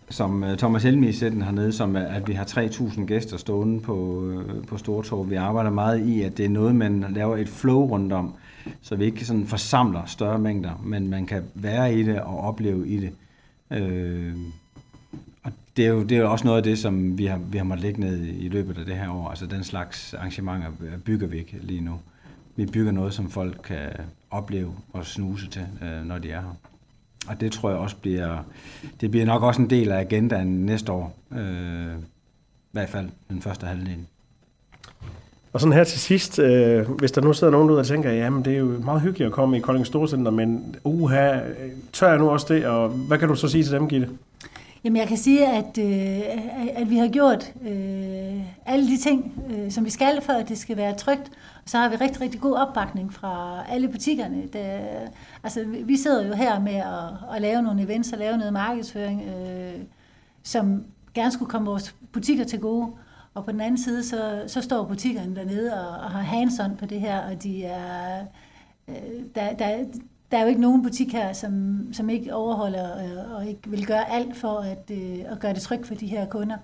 som 0.10 0.44
øh, 0.44 0.58
Thomas 0.58 0.84
Helmi 0.84 1.12
sætten 1.12 1.42
hernede, 1.42 1.74
som 1.74 1.96
at 1.96 2.28
vi 2.28 2.34
har 2.34 2.46
3.000 2.46 3.06
gæster 3.06 3.38
stående 3.38 3.80
på, 3.80 4.26
øh, 4.26 4.66
på 4.66 4.78
Stortorv. 4.78 5.30
Vi 5.30 5.36
arbejder 5.36 5.72
meget 5.72 6.00
i, 6.00 6.22
at 6.22 6.38
det 6.38 6.46
er 6.46 6.50
noget, 6.50 6.76
man 6.76 7.06
laver 7.10 7.38
et 7.38 7.50
flow 7.50 7.86
rundt 7.86 8.14
om, 8.14 8.34
så 8.82 8.96
vi 8.96 9.06
ikke 9.06 9.26
sådan 9.26 9.48
forsamler 9.48 10.06
større 10.06 10.40
mængder, 10.40 10.82
men 10.84 11.08
man 11.08 11.26
kan 11.26 11.44
være 11.54 11.96
i 11.96 12.04
det 12.04 12.22
og 12.22 12.40
opleve 12.40 12.88
i 12.88 13.00
det. 13.00 13.12
Øh, 13.72 14.36
og 15.44 15.52
det 15.78 15.86
er, 15.86 15.90
jo, 15.90 16.04
det 16.04 16.18
er 16.18 16.22
jo 16.22 16.32
også 16.32 16.46
noget 16.46 16.58
af 16.58 16.64
det, 16.64 16.80
som 16.80 17.18
vi 17.18 17.26
har, 17.26 17.38
vi 17.38 17.58
har 17.58 17.66
måttet 17.66 17.84
lægge 17.84 18.00
ned 18.00 18.26
i 18.26 18.50
løbet 18.50 18.78
af 18.78 18.86
det 18.86 18.96
her 18.96 19.10
år. 19.10 19.30
Altså 19.30 19.46
den 19.46 19.64
slags 19.64 20.14
arrangementer 20.14 20.72
bygger 21.06 21.28
vi 21.28 21.38
ikke 21.38 21.58
lige 21.62 21.82
nu. 21.82 22.00
Vi 22.56 22.66
bygger 22.66 22.92
noget, 22.92 23.14
som 23.14 23.30
folk 23.30 23.62
kan 23.64 23.90
opleve 24.32 24.76
og 24.94 25.06
snuse 25.06 25.50
til, 25.50 25.68
øh, 25.82 26.06
når 26.06 26.18
de 26.18 26.32
er 26.32 26.42
her. 26.42 26.56
Og 27.28 27.42
det 27.42 27.52
tror 27.52 27.70
jeg 27.70 27.80
også 27.80 27.96
bliver, 27.96 28.44
det 29.02 29.12
bliver 29.12 29.26
nok 29.26 29.44
også 29.44 29.62
en 29.62 29.70
del 29.70 29.92
af 29.92 30.00
agendaen 30.00 30.66
næste 30.66 30.92
år. 30.92 31.18
Øh, 31.32 31.98
I 31.98 32.72
hvert 32.72 32.90
fald 32.90 33.10
den 33.30 33.42
første 33.42 33.66
halvdel. 33.66 34.06
Og 35.58 35.62
sådan 35.62 35.74
her 35.74 35.84
til 35.84 36.00
sidst, 36.00 36.40
øh, 36.40 36.90
hvis 36.90 37.12
der 37.12 37.22
nu 37.22 37.34
sidder 37.34 37.52
nogen 37.52 37.70
ud 37.70 37.76
og 37.76 37.88
tænker, 37.88 38.12
jamen 38.12 38.46
det 38.46 38.54
er 38.54 38.58
jo 38.58 38.66
meget 38.66 39.02
hyggeligt 39.02 39.28
at 39.28 39.34
komme 39.34 39.58
i 39.58 39.60
Kolding 39.60 39.86
Storcenter, 39.86 40.32
men 40.32 40.76
uha, 40.84 41.40
tør 41.94 42.10
jeg 42.10 42.18
nu 42.18 42.30
også 42.30 42.54
det, 42.54 42.66
og 42.66 42.90
hvad 42.90 43.18
kan 43.18 43.28
du 43.28 43.36
så 43.36 43.48
sige 43.48 43.64
til 43.64 43.74
dem, 43.74 43.88
Gitte? 43.88 44.10
Jamen 44.84 44.98
jeg 44.98 45.08
kan 45.08 45.18
sige, 45.18 45.48
at, 45.48 45.78
øh, 45.80 46.22
at 46.76 46.90
vi 46.90 46.98
har 46.98 47.08
gjort 47.08 47.54
øh, 47.68 48.42
alle 48.66 48.88
de 48.88 48.98
ting, 48.98 49.44
øh, 49.50 49.72
som 49.72 49.86
vi 49.86 49.90
skal, 49.90 50.22
for 50.22 50.34
at 50.34 50.50
det 50.50 50.58
skal 50.58 50.78
være 50.78 50.96
trygt. 50.96 51.32
Og 51.64 51.70
så 51.70 51.78
har 51.78 51.90
vi 51.90 51.96
rigtig, 51.96 52.22
rigtig 52.22 52.42
god 52.42 52.56
opbakning 52.56 53.14
fra 53.14 53.64
alle 53.70 53.88
butikkerne. 53.88 54.44
Der, 54.54 54.80
altså 55.44 55.66
vi 55.84 55.98
sidder 55.98 56.28
jo 56.28 56.34
her 56.34 56.60
med 56.60 56.76
at, 56.76 57.36
at 57.36 57.42
lave 57.42 57.62
nogle 57.62 57.82
events 57.82 58.14
og 58.14 58.20
lave 58.20 58.38
noget 58.38 58.54
markedsføring, 58.54 59.22
øh, 59.22 59.82
som 60.44 60.84
gerne 61.14 61.32
skulle 61.32 61.50
komme 61.50 61.70
vores 61.70 61.96
butikker 62.12 62.44
til 62.44 62.60
gode. 62.60 62.88
Og 63.38 63.46
på 63.46 63.52
den 63.52 63.62
anden 63.62 63.78
side, 63.78 64.04
så, 64.04 64.44
så 64.48 64.62
står 64.62 64.86
butikkerne 64.86 65.36
dernede 65.36 65.74
og, 65.74 66.04
og 66.04 66.12
har 66.12 66.22
hands 66.22 66.54
på 66.80 66.86
det 66.86 67.00
her, 67.00 67.20
og 67.20 67.44
de 67.44 67.64
er, 67.64 68.26
øh, 68.88 68.96
der, 69.36 69.54
der, 69.54 69.86
der 70.32 70.38
er 70.38 70.42
jo 70.42 70.48
ikke 70.48 70.62
nogen 70.62 70.84
butik 70.84 71.14
her, 71.14 71.34
som, 71.34 71.84
som 71.94 72.10
ikke 72.10 72.36
overholder 72.36 72.98
øh, 72.98 73.36
og 73.36 73.48
ikke 73.48 73.70
vil 73.70 73.86
gøre 73.86 74.12
alt 74.12 74.38
for 74.38 74.60
at, 74.60 74.92
øh, 74.92 75.20
at 75.26 75.40
gøre 75.40 75.54
det 75.54 75.62
trygt 75.62 75.88
for 75.88 75.96
de 75.96 76.08
her 76.08 76.26
kunder. 76.26 76.58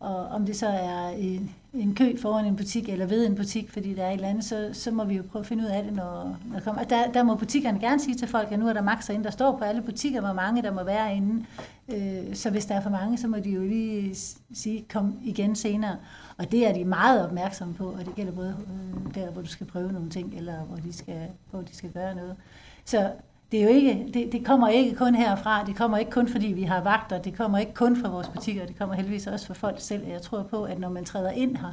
Og 0.00 0.16
om 0.16 0.46
det 0.46 0.56
så 0.56 0.66
er 0.66 1.08
en, 1.08 1.54
en 1.74 1.94
kø 1.94 2.16
foran 2.16 2.46
en 2.46 2.56
butik 2.56 2.88
eller 2.88 3.06
ved 3.06 3.26
en 3.26 3.34
butik, 3.34 3.70
fordi 3.70 3.94
der 3.94 4.04
er 4.04 4.08
et 4.08 4.14
eller 4.14 4.28
andet, 4.28 4.44
så, 4.44 4.70
så 4.72 4.90
må 4.90 5.04
vi 5.04 5.14
jo 5.14 5.22
prøve 5.22 5.40
at 5.40 5.46
finde 5.46 5.64
ud 5.64 5.68
af 5.68 5.82
det, 5.82 5.92
når, 5.92 6.36
når 6.46 6.54
det 6.54 6.64
kommer. 6.64 6.84
Der, 6.84 7.12
der 7.12 7.22
må 7.22 7.34
butikkerne 7.34 7.80
gerne 7.80 8.00
sige 8.00 8.14
til 8.14 8.28
folk, 8.28 8.52
at 8.52 8.58
nu 8.58 8.68
er 8.68 8.72
der 8.72 8.82
maks 8.82 9.08
inde. 9.08 9.24
Der 9.24 9.30
står 9.30 9.56
på 9.58 9.64
alle 9.64 9.82
butikker, 9.82 10.20
hvor 10.20 10.32
mange 10.32 10.62
der 10.62 10.72
må 10.72 10.84
være 10.84 11.16
inde. 11.16 11.44
Øh, 11.88 12.34
så 12.34 12.50
hvis 12.50 12.66
der 12.66 12.74
er 12.74 12.80
for 12.80 12.90
mange, 12.90 13.18
så 13.18 13.28
må 13.28 13.36
de 13.36 13.50
jo 13.50 13.62
lige 13.62 14.14
sige, 14.54 14.84
kom 14.92 15.18
igen 15.22 15.56
senere. 15.56 15.96
Og 16.38 16.52
det 16.52 16.66
er 16.66 16.74
de 16.74 16.84
meget 16.84 17.26
opmærksomme 17.26 17.74
på, 17.74 17.84
og 17.84 18.06
det 18.06 18.14
gælder 18.14 18.32
både 18.32 18.56
øh, 18.66 19.14
der, 19.14 19.30
hvor 19.30 19.42
du 19.42 19.48
skal 19.48 19.66
prøve 19.66 19.92
nogle 19.92 20.10
ting, 20.10 20.34
eller 20.36 20.64
hvor 20.64 20.76
de 20.76 20.92
skal, 20.92 21.28
hvor 21.50 21.60
de 21.60 21.76
skal 21.76 21.90
gøre 21.90 22.14
noget. 22.14 22.36
Så 22.84 23.10
det, 23.52 23.60
er 23.60 23.64
jo 23.64 23.68
ikke, 23.68 24.10
det, 24.14 24.32
det 24.32 24.44
kommer 24.44 24.68
ikke 24.68 24.96
kun 24.96 25.14
herfra, 25.14 25.64
det 25.64 25.76
kommer 25.76 25.98
ikke 25.98 26.10
kun 26.10 26.28
fordi 26.28 26.46
vi 26.46 26.62
har 26.62 26.82
vagter, 26.82 27.22
det 27.22 27.36
kommer 27.36 27.58
ikke 27.58 27.74
kun 27.74 28.02
fra 28.02 28.08
vores 28.08 28.28
butikker, 28.28 28.66
det 28.66 28.78
kommer 28.78 28.94
heldigvis 28.94 29.26
også 29.26 29.46
fra 29.46 29.54
folk 29.54 29.80
selv. 29.80 30.06
Jeg 30.06 30.22
tror 30.22 30.42
på, 30.42 30.64
at 30.64 30.78
når 30.78 30.88
man 30.88 31.04
træder 31.04 31.30
ind 31.30 31.56
her, 31.56 31.72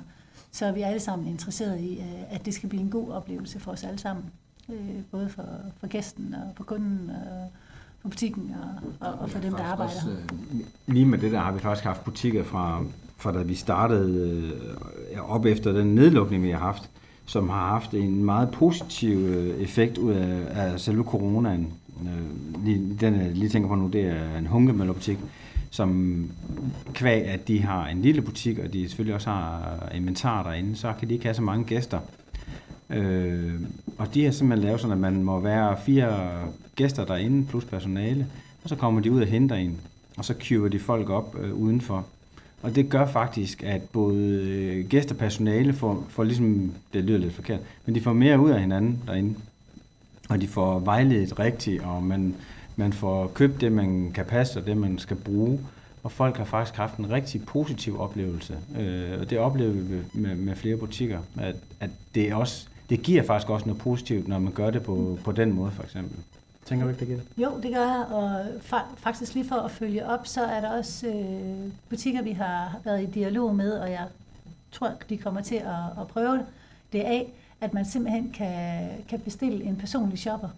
så 0.52 0.66
er 0.66 0.72
vi 0.72 0.82
alle 0.82 1.00
sammen 1.00 1.28
interesserede 1.28 1.82
i, 1.82 2.00
øh, 2.00 2.36
at 2.36 2.46
det 2.46 2.54
skal 2.54 2.70
blive 2.70 2.82
en 2.82 2.90
god 2.90 3.12
oplevelse 3.12 3.60
for 3.60 3.72
os 3.72 3.84
alle 3.84 4.00
sammen. 4.00 4.26
Øh, 4.70 4.78
både 5.12 5.30
for, 5.30 5.46
for 5.80 5.88
gæsten 5.88 6.34
og 6.34 6.54
for 6.58 6.64
kunden 6.64 7.10
og 7.10 7.52
for 8.02 8.10
butikken 8.10 8.56
og, 8.62 9.08
og, 9.08 9.20
og 9.20 9.30
for 9.30 9.40
dem, 9.40 9.54
der 9.54 9.64
arbejder 9.64 9.94
også. 9.94 10.10
Øh, 10.10 10.62
lige 10.88 11.06
med 11.06 11.18
det 11.18 11.32
der 11.32 11.40
har 11.40 11.52
vi 11.52 11.60
faktisk 11.60 11.86
haft 11.86 12.04
butikker 12.04 12.44
fra, 12.44 12.84
fra 13.18 13.32
da 13.32 13.42
vi 13.42 13.56
startede 13.56 14.52
op 15.28 15.46
efter 15.46 15.72
den 15.72 15.96
nedlukning, 15.96 16.44
vi 16.44 16.52
har 16.52 16.60
haft 16.60 16.90
som 17.30 17.50
har 17.50 17.68
haft 17.68 17.94
en 17.94 18.24
meget 18.24 18.52
positiv 18.52 19.18
øh, 19.18 19.62
effekt 19.62 19.98
ud 19.98 20.14
af, 20.14 20.38
af 20.50 20.80
selve 20.80 21.04
coronaen. 21.04 21.74
Øh, 22.02 22.66
lige, 22.66 22.98
den 23.00 23.16
jeg 23.16 23.32
lige 23.32 23.50
tænker 23.50 23.70
på 23.70 23.76
nu, 23.76 23.88
det 23.88 24.06
er 24.06 24.38
en 24.38 24.48
hunkemøllerbutik, 24.48 25.18
som 25.70 26.30
kvæg, 26.94 27.26
at 27.26 27.48
de 27.48 27.62
har 27.62 27.88
en 27.88 28.02
lille 28.02 28.22
butik, 28.22 28.60
og 28.60 28.74
de 28.74 28.88
selvfølgelig 28.88 29.16
også 29.16 29.30
har 29.30 29.90
inventar 29.96 30.44
derinde, 30.44 30.76
så 30.76 30.94
kan 31.00 31.10
de 31.10 31.14
ikke 31.14 31.26
have 31.26 31.36
så 31.36 31.42
mange 31.42 31.66
gæster. 31.66 32.00
Øh, 32.90 33.54
og 33.98 34.14
de 34.14 34.24
har 34.24 34.32
simpelthen 34.32 34.66
lavet 34.66 34.82
sådan, 34.82 34.94
at 34.94 35.00
man 35.00 35.24
må 35.24 35.40
være 35.40 35.78
fire 35.86 36.30
gæster 36.76 37.06
derinde, 37.06 37.46
plus 37.46 37.66
personale, 37.66 38.28
og 38.64 38.70
så 38.70 38.76
kommer 38.76 39.02
de 39.02 39.12
ud 39.12 39.22
og 39.22 39.28
henter 39.28 39.56
en, 39.56 39.78
og 40.18 40.26
så 40.26 40.34
køber 40.34 40.68
de 40.68 40.80
folk 40.80 41.10
op 41.10 41.36
øh, 41.40 41.54
udenfor. 41.54 42.06
Og 42.62 42.76
det 42.76 42.90
gør 42.90 43.06
faktisk, 43.06 43.64
at 43.64 43.82
både 43.82 44.18
øh, 44.18 44.90
gæster 44.90 45.16
og 45.16 45.20
personale 45.20 45.74
får, 45.74 46.06
får 46.10 46.24
ligesom, 46.24 46.72
det 46.94 47.04
lyder 47.04 47.18
lidt 47.18 47.34
forkert, 47.34 47.60
men 47.86 47.96
de 47.96 48.02
får 48.02 48.14
mere 48.14 48.40
ud 48.40 48.50
af 48.50 48.62
hinanden 48.62 49.00
derinde. 49.08 49.36
Og 50.30 50.42
de 50.42 50.48
får 50.48 50.80
vejledet 50.80 51.40
rigtigt, 51.40 51.84
og 51.84 52.04
man, 52.04 52.36
man 52.76 52.94
får 52.94 53.28
købt 53.28 53.62
det, 53.62 53.72
man 53.72 54.12
kan 54.12 54.26
passe, 54.26 54.60
og 54.60 54.66
det, 54.66 54.78
man 54.78 55.00
skal 55.00 55.18
bruge. 55.18 55.60
Og 56.04 56.12
folk 56.12 56.38
har 56.38 56.46
faktisk 56.46 56.78
haft 56.78 56.98
en 56.98 57.12
rigtig 57.12 57.46
positiv 57.46 58.00
oplevelse. 58.00 58.58
Øh, 58.80 59.20
og 59.20 59.30
det 59.30 59.40
oplever 59.40 59.72
vi 59.72 59.96
med, 60.14 60.36
med 60.36 60.56
flere 60.56 60.78
butikker, 60.78 61.20
at, 61.38 61.56
at 61.80 61.90
det, 62.16 62.34
også, 62.34 62.68
det 62.90 63.02
giver 63.02 63.24
faktisk 63.24 63.50
også 63.50 63.66
noget 63.66 63.82
positivt, 63.82 64.28
når 64.28 64.40
man 64.40 64.54
gør 64.54 64.70
det 64.70 64.84
på, 64.84 65.20
på 65.24 65.32
den 65.32 65.54
måde, 65.54 65.72
for 65.72 65.84
eksempel. 65.84 66.18
Tænker 66.70 66.86
du 66.86 66.90
ikke, 66.90 67.00
det 67.00 67.08
giver 67.08 67.20
Jo, 67.50 67.60
det 67.62 67.74
gør 67.74 67.86
jeg, 67.86 68.06
og 68.10 68.42
fa- 68.46 68.96
faktisk 68.98 69.34
lige 69.34 69.48
for 69.48 69.56
at 69.56 69.72
følge 69.72 70.06
op, 70.06 70.28
så 70.28 70.44
er 70.44 70.62
der 70.62 70.70
også 70.70 71.08
øh, 71.08 71.72
butikker, 71.90 72.22
vi 72.22 72.32
har 72.32 72.80
været 72.84 73.04
i 73.04 73.06
dialog 73.06 73.56
med, 73.56 73.72
og 73.72 73.92
jeg 73.92 74.08
tror, 74.72 74.92
de 75.10 75.18
kommer 75.18 75.42
til 75.42 75.56
at, 75.56 76.02
at 76.02 76.08
prøve 76.08 76.46
det 76.94 77.00
af, 77.00 77.34
at 77.62 77.74
man 77.74 77.86
simpelthen 77.86 78.32
kan, 78.32 78.88
kan 79.10 79.20
bestille 79.20 79.64
en 79.64 79.76
personlig 79.76 80.20
shopper 80.20 80.50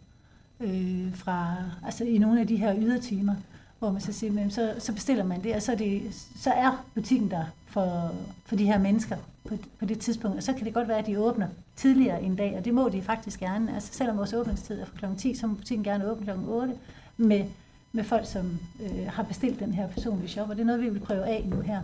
øh, 0.59 1.15
fra, 1.15 1.55
altså 1.85 2.03
i 2.03 2.17
nogle 2.17 2.41
af 2.41 2.47
de 2.47 2.55
her 2.55 2.75
ydertimer, 2.77 3.35
hvor 3.81 3.91
man 3.91 4.01
så 4.01 4.13
siger, 4.13 4.33
men 4.33 4.51
så, 4.51 4.75
så 4.79 4.93
bestiller 4.93 5.23
man 5.23 5.43
det, 5.43 5.55
og 5.55 5.61
så 5.61 5.71
er, 5.71 5.75
det, 5.75 6.01
så 6.35 6.51
er 6.51 6.85
butikken 6.95 7.31
der 7.31 7.45
for, 7.67 8.11
for 8.45 8.55
de 8.55 8.65
her 8.65 8.79
mennesker 8.79 9.15
på, 9.49 9.57
på 9.79 9.85
det 9.85 9.99
tidspunkt. 9.99 10.37
Og 10.37 10.43
så 10.43 10.53
kan 10.53 10.65
det 10.65 10.73
godt 10.73 10.87
være, 10.87 10.97
at 10.99 11.07
de 11.07 11.19
åbner 11.19 11.47
tidligere 11.75 12.23
en 12.23 12.35
dag, 12.35 12.57
og 12.57 12.65
det 12.65 12.73
må 12.73 12.89
de 12.89 13.01
faktisk 13.01 13.39
gerne. 13.39 13.75
Altså 13.75 13.93
selvom 13.93 14.17
vores 14.17 14.33
åbningstid 14.33 14.81
er 14.81 14.85
fra 14.85 14.97
kl. 14.97 15.17
10, 15.17 15.35
så 15.35 15.47
må 15.47 15.55
butikken 15.55 15.83
gerne 15.83 16.11
åbne 16.11 16.25
kl. 16.25 16.31
8 16.47 16.73
med, 17.17 17.45
med 17.91 18.03
folk, 18.03 18.25
som 18.25 18.59
øh, 18.83 19.07
har 19.07 19.23
bestilt 19.23 19.59
den 19.59 19.73
her 19.73 19.87
personlige 19.87 20.29
shop, 20.29 20.49
og 20.49 20.55
det 20.55 20.61
er 20.61 20.65
noget, 20.65 20.81
vi 20.81 20.89
vil 20.89 20.99
prøve 20.99 21.25
af 21.25 21.47
nu 21.49 21.61
her. 21.61 21.81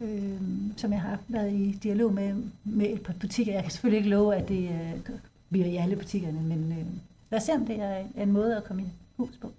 Øh, 0.00 0.40
som 0.76 0.92
jeg 0.92 1.00
har 1.00 1.18
været 1.28 1.52
i 1.52 1.78
dialog 1.82 2.14
med, 2.14 2.34
med 2.64 2.86
et 2.86 3.02
par 3.02 3.14
butikker. 3.20 3.52
Jeg 3.52 3.62
kan 3.62 3.70
selvfølgelig 3.70 3.98
ikke 3.98 4.10
love, 4.10 4.36
at 4.36 4.48
det 4.48 4.68
øh, 4.68 5.16
bliver 5.50 5.66
i 5.66 5.76
alle 5.76 5.96
butikkerne, 5.96 6.40
men 6.42 6.72
øh, 6.72 6.86
lad 7.30 7.40
os 7.40 7.42
se, 7.42 7.52
om 7.52 7.66
det 7.66 7.82
er 7.82 8.04
en 8.16 8.32
måde 8.32 8.56
at 8.56 8.64
komme 8.64 8.82
i 8.82 8.86
hus 9.16 9.36
på. 9.40 9.52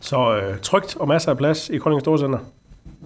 Så 0.00 0.36
øh, 0.36 0.58
trygt 0.60 0.96
og 0.96 1.08
masser 1.08 1.30
af 1.30 1.38
plads 1.38 1.68
i 1.68 1.78
Kolding 1.78 2.00
Storcenter. 2.00 2.38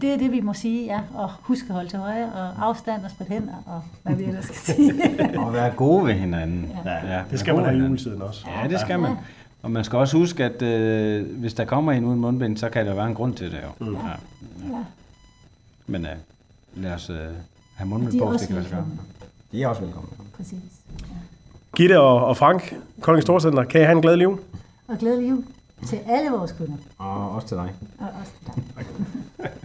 Det 0.01 0.13
er 0.13 0.19
det, 0.19 0.33
vi 0.33 0.41
må 0.41 0.55
sige, 0.55 0.85
ja. 0.85 1.01
Og 1.15 1.31
husk 1.41 1.65
at 1.69 1.75
holde 1.75 1.89
til 1.89 1.99
højre, 1.99 2.33
og 2.33 2.67
afstand 2.67 3.05
og 3.05 3.11
spredt 3.11 3.31
hænder, 3.31 3.53
og 3.67 3.83
hvad 4.03 4.15
vi 4.15 4.25
ellers 4.25 4.45
skal 4.45 4.57
sige. 4.57 4.93
Og 5.47 5.53
være 5.53 5.71
gode 5.71 6.07
ved 6.07 6.15
hinanden. 6.15 6.73
Ja, 6.85 7.23
det 7.31 7.41
skal 7.41 7.55
man 7.55 7.65
have 7.65 7.77
i 7.77 7.81
juletiden 7.81 8.23
også. 8.23 8.47
Ja, 8.63 8.69
det 8.69 8.81
skal 8.81 9.01
man. 9.01 9.17
Og 9.63 9.71
man 9.71 9.85
skal 9.85 9.99
også 9.99 10.17
huske, 10.17 10.45
at 10.45 10.63
øh, 10.63 11.39
hvis 11.39 11.55
der 11.55 11.65
kommer 11.65 11.93
en 11.93 12.05
uden 12.05 12.21
mundbind, 12.21 12.57
så 12.57 12.69
kan 12.69 12.87
der 12.87 12.95
være 12.95 13.07
en 13.07 13.15
grund 13.15 13.35
til 13.35 13.51
det 13.51 13.59
jo. 13.63 13.87
Mm. 13.87 13.95
Ja. 13.95 14.01
Ja. 14.77 14.85
Men 15.87 16.05
øh, 16.05 16.13
lad 16.75 16.93
os 16.93 17.11
øh, 17.11 17.17
have 17.75 17.89
mundbind 17.89 18.15
er 18.15 18.25
på, 18.25 18.31
hvis 18.31 18.41
det 18.41 18.49
kan 18.49 18.57
lade 18.57 18.69
sig 18.69 18.77
gøre. 18.77 18.87
De 19.53 19.63
er 19.63 19.69
også 19.69 19.83
velkomne. 19.83 20.09
Præcis. 20.37 20.59
Ja. 21.01 21.15
Gitte 21.77 22.01
og, 22.01 22.25
og 22.25 22.37
Frank, 22.37 22.77
Kolding 23.01 23.23
Storcenter, 23.23 23.65
kan 23.65 23.81
I 23.81 23.85
have 23.85 23.97
en 23.97 24.03
glædelig 24.03 24.25
jul? 24.25 24.39
Og 24.89 24.99
glædelig 24.99 25.31
jul 25.31 25.45
til 25.87 26.01
alle 26.07 26.31
vores 26.31 26.53
kunder. 26.53 26.77
Og 26.99 27.31
også 27.31 27.49
til 27.49 27.57
dig. 27.57 27.75
Og 27.99 28.07
også 28.21 28.33
til 28.45 28.63
dig. 28.77 28.85